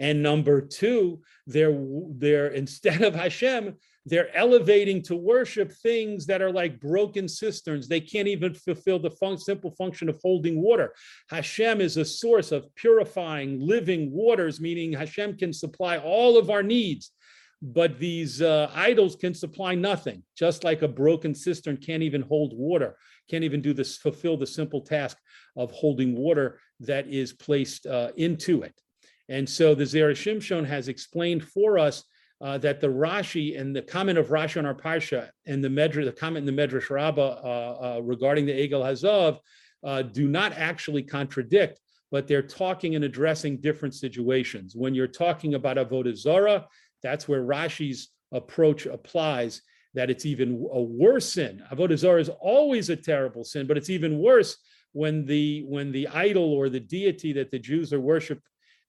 and 0.00 0.22
number 0.22 0.60
two, 0.60 1.22
they're 1.46 1.78
they're 2.16 2.48
instead 2.62 3.02
of 3.02 3.14
Hashem, 3.14 3.76
they're 4.04 4.34
elevating 4.34 5.02
to 5.02 5.16
worship 5.16 5.72
things 5.72 6.26
that 6.26 6.42
are 6.42 6.52
like 6.52 6.80
broken 6.80 7.28
cisterns. 7.28 7.88
They 7.88 8.00
can't 8.00 8.28
even 8.28 8.54
fulfill 8.54 8.98
the 8.98 9.10
fun- 9.10 9.38
simple 9.38 9.70
function 9.72 10.08
of 10.08 10.18
holding 10.22 10.60
water. 10.60 10.94
Hashem 11.30 11.80
is 11.80 11.96
a 11.96 12.04
source 12.04 12.52
of 12.52 12.74
purifying, 12.74 13.60
living 13.60 14.10
waters, 14.10 14.60
meaning 14.60 14.92
Hashem 14.92 15.36
can 15.36 15.52
supply 15.52 15.98
all 15.98 16.38
of 16.38 16.50
our 16.50 16.62
needs. 16.62 17.12
But 17.60 17.98
these 17.98 18.40
uh, 18.40 18.70
idols 18.74 19.16
can 19.16 19.34
supply 19.34 19.74
nothing, 19.74 20.22
just 20.36 20.62
like 20.62 20.82
a 20.82 20.88
broken 20.88 21.34
cistern 21.34 21.76
can't 21.76 22.04
even 22.04 22.22
hold 22.22 22.52
water, 22.56 22.96
can't 23.28 23.44
even 23.44 23.60
do 23.60 23.72
this, 23.72 23.96
fulfill 23.96 24.36
the 24.36 24.46
simple 24.46 24.80
task 24.80 25.16
of 25.56 25.72
holding 25.72 26.16
water 26.16 26.60
that 26.80 27.08
is 27.08 27.32
placed 27.32 27.86
uh, 27.86 28.10
into 28.16 28.62
it. 28.62 28.80
And 29.28 29.48
so 29.48 29.74
the 29.74 29.84
Zera 29.84 30.12
Shimshon 30.12 30.66
has 30.66 30.88
explained 30.88 31.44
for 31.44 31.78
us 31.78 32.04
uh, 32.40 32.58
that 32.58 32.80
the 32.80 32.86
Rashi 32.86 33.60
and 33.60 33.74
the 33.74 33.82
comment 33.82 34.18
of 34.18 34.28
Rashi 34.28 34.58
on 34.58 34.66
our 34.66 34.74
parsha 34.74 35.30
and 35.46 35.62
the 35.62 35.68
Medrash, 35.68 36.04
the 36.04 36.12
comment 36.12 36.48
in 36.48 36.54
the 36.56 36.62
Medrash 36.62 36.88
Rabbah 36.88 37.20
uh, 37.22 37.96
uh, 37.96 38.00
regarding 38.02 38.46
the 38.46 38.52
Egel 38.52 38.84
Hazav 38.84 39.38
uh, 39.84 40.02
do 40.02 40.28
not 40.28 40.52
actually 40.52 41.02
contradict, 41.02 41.80
but 42.10 42.26
they're 42.26 42.42
talking 42.42 42.94
and 42.94 43.04
addressing 43.04 43.60
different 43.60 43.94
situations. 43.94 44.74
When 44.76 44.94
you're 44.94 45.06
talking 45.08 45.54
about 45.54 45.76
Avodah 45.76 46.16
Zarah, 46.16 46.66
that's 47.02 47.28
where 47.28 47.42
Rashi's 47.42 48.08
approach 48.32 48.86
applies. 48.86 49.62
That 49.94 50.10
it's 50.10 50.26
even 50.26 50.68
a 50.70 50.82
worse 50.82 51.32
sin. 51.32 51.62
Avodah 51.72 51.96
Zarah 51.96 52.20
is 52.20 52.28
always 52.28 52.90
a 52.90 52.96
terrible 52.96 53.42
sin, 53.42 53.66
but 53.66 53.76
it's 53.76 53.90
even 53.90 54.18
worse 54.18 54.56
when 54.92 55.24
the 55.24 55.64
when 55.66 55.92
the 55.92 56.08
idol 56.08 56.52
or 56.52 56.68
the 56.68 56.80
deity 56.80 57.32
that 57.32 57.50
the 57.50 57.58
Jews 57.58 57.92
are 57.92 58.00
worship 58.00 58.40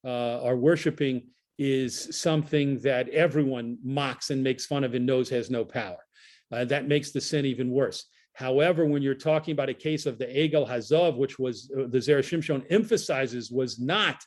uh, 0.04 0.42
are 0.42 0.56
worshiping 0.56 1.22
is 1.58 2.16
something 2.18 2.78
that 2.80 3.08
everyone 3.10 3.78
mocks 3.82 4.30
and 4.30 4.42
makes 4.42 4.66
fun 4.66 4.84
of 4.84 4.94
and 4.94 5.04
knows 5.04 5.28
has 5.28 5.50
no 5.50 5.64
power. 5.64 5.98
Uh, 6.52 6.64
that 6.64 6.88
makes 6.88 7.10
the 7.10 7.20
sin 7.20 7.44
even 7.44 7.70
worse. 7.70 8.06
However, 8.32 8.86
when 8.86 9.02
you're 9.02 9.14
talking 9.14 9.52
about 9.52 9.68
a 9.68 9.74
case 9.74 10.06
of 10.06 10.18
the 10.18 10.24
Egel 10.24 10.66
Hazov, 10.66 11.16
which 11.16 11.38
was 11.38 11.70
uh, 11.76 11.82
the 11.88 11.98
Zera 11.98 12.22
Shimshon 12.22 12.64
emphasizes 12.70 13.50
was 13.50 13.78
not, 13.78 14.24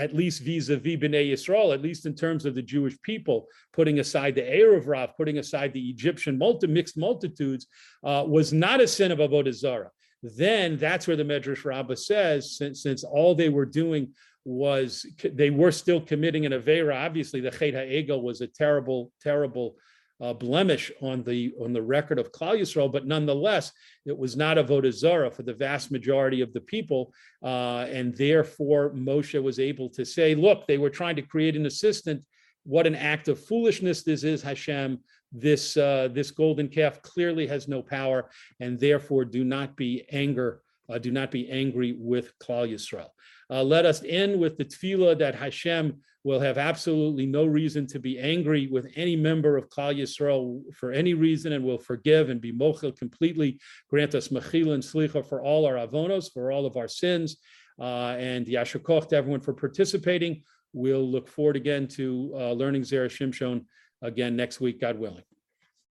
at 0.00 0.14
least 0.14 0.42
vis-a-vis 0.42 0.96
Bnei 0.96 1.30
Yisrael, 1.30 1.74
at 1.74 1.82
least 1.82 2.06
in 2.06 2.14
terms 2.14 2.46
of 2.46 2.54
the 2.54 2.62
Jewish 2.62 2.96
people, 3.02 3.46
putting 3.74 4.00
aside 4.00 4.34
the 4.34 4.40
Erev 4.40 4.86
Rav, 4.86 5.14
putting 5.14 5.36
aside 5.36 5.74
the 5.74 5.90
Egyptian 5.90 6.38
multi, 6.38 6.66
mixed 6.66 6.96
multitudes, 6.96 7.66
uh, 8.02 8.24
was 8.26 8.50
not 8.50 8.80
a 8.80 8.88
sin 8.88 9.12
of 9.12 9.18
Avodah 9.18 9.52
Zarah. 9.52 9.90
Then 10.22 10.78
that's 10.78 11.06
where 11.06 11.16
the 11.18 11.24
Medrash 11.24 11.66
Rabbah 11.66 11.96
says, 11.96 12.56
since, 12.56 12.82
since 12.82 13.04
all 13.04 13.34
they 13.34 13.50
were 13.50 13.66
doing 13.66 14.14
was 14.46 15.04
they 15.22 15.50
were 15.50 15.72
still 15.72 16.00
committing 16.00 16.46
an 16.46 16.52
avera. 16.52 16.94
Obviously, 17.06 17.40
the 17.42 17.50
Chet 17.50 17.74
HaEgel 17.74 18.22
was 18.22 18.40
a 18.40 18.46
terrible, 18.46 19.12
terrible 19.20 19.76
uh, 20.20 20.34
blemish 20.34 20.92
on 21.00 21.22
the 21.22 21.52
on 21.60 21.72
the 21.72 21.82
record 21.82 22.18
of 22.18 22.32
Klal 22.32 22.58
Yisrael, 22.58 22.92
but 22.92 23.06
nonetheless, 23.06 23.72
it 24.04 24.16
was 24.16 24.36
not 24.36 24.58
avodah 24.58 24.92
zara 24.92 25.30
for 25.30 25.42
the 25.42 25.54
vast 25.54 25.90
majority 25.90 26.40
of 26.40 26.52
the 26.52 26.60
people, 26.60 27.12
uh, 27.42 27.86
and 27.88 28.14
therefore 28.16 28.90
Moshe 28.90 29.42
was 29.42 29.58
able 29.58 29.88
to 29.90 30.04
say, 30.04 30.34
"Look, 30.34 30.66
they 30.66 30.78
were 30.78 30.90
trying 30.90 31.16
to 31.16 31.22
create 31.22 31.56
an 31.56 31.66
assistant. 31.66 32.24
What 32.64 32.86
an 32.86 32.94
act 32.94 33.28
of 33.28 33.42
foolishness 33.42 34.02
this 34.02 34.22
is, 34.22 34.42
Hashem. 34.42 34.98
This 35.32 35.76
uh, 35.76 36.08
this 36.12 36.30
golden 36.30 36.68
calf 36.68 37.00
clearly 37.02 37.46
has 37.46 37.68
no 37.68 37.82
power, 37.82 38.30
and 38.60 38.78
therefore 38.78 39.24
do 39.24 39.44
not 39.44 39.76
be 39.76 40.04
anger." 40.10 40.62
Uh, 40.88 40.98
do 40.98 41.12
not 41.12 41.30
be 41.30 41.48
angry 41.48 41.94
with 41.96 42.36
Klal 42.40 42.68
Yisrael. 42.68 43.10
Uh, 43.50 43.62
let 43.62 43.84
us 43.84 44.02
end 44.06 44.38
with 44.38 44.56
the 44.56 44.64
tefillah 44.64 45.18
that 45.18 45.34
Hashem 45.34 46.00
will 46.22 46.40
have 46.40 46.58
absolutely 46.58 47.26
no 47.26 47.46
reason 47.46 47.86
to 47.86 47.98
be 47.98 48.18
angry 48.18 48.66
with 48.66 48.92
any 48.94 49.16
member 49.16 49.56
of 49.56 49.70
Klal 49.70 49.98
Yisrael 49.98 50.62
for 50.74 50.92
any 50.92 51.14
reason 51.14 51.52
and 51.52 51.64
will 51.64 51.78
forgive 51.78 52.28
and 52.28 52.40
be 52.40 52.52
mochel 52.52 52.96
completely. 52.96 53.58
Grant 53.88 54.14
us 54.14 54.28
mechila 54.28 54.74
and 54.74 54.82
slicha 54.82 55.24
for 55.24 55.42
all 55.42 55.64
our 55.64 55.76
avonos, 55.76 56.30
for 56.32 56.52
all 56.52 56.66
of 56.66 56.76
our 56.76 56.88
sins. 56.88 57.38
Uh, 57.80 58.14
and 58.18 58.46
yasher 58.46 58.82
koch 58.82 59.08
to 59.08 59.16
everyone 59.16 59.40
for 59.40 59.54
participating. 59.54 60.42
We'll 60.74 61.10
look 61.10 61.26
forward 61.26 61.56
again 61.56 61.88
to 61.88 62.32
uh, 62.36 62.52
learning 62.52 62.82
Zera 62.82 63.08
Shimshon 63.08 63.64
again 64.02 64.36
next 64.36 64.60
week, 64.60 64.80
God 64.80 64.98
willing. 64.98 65.24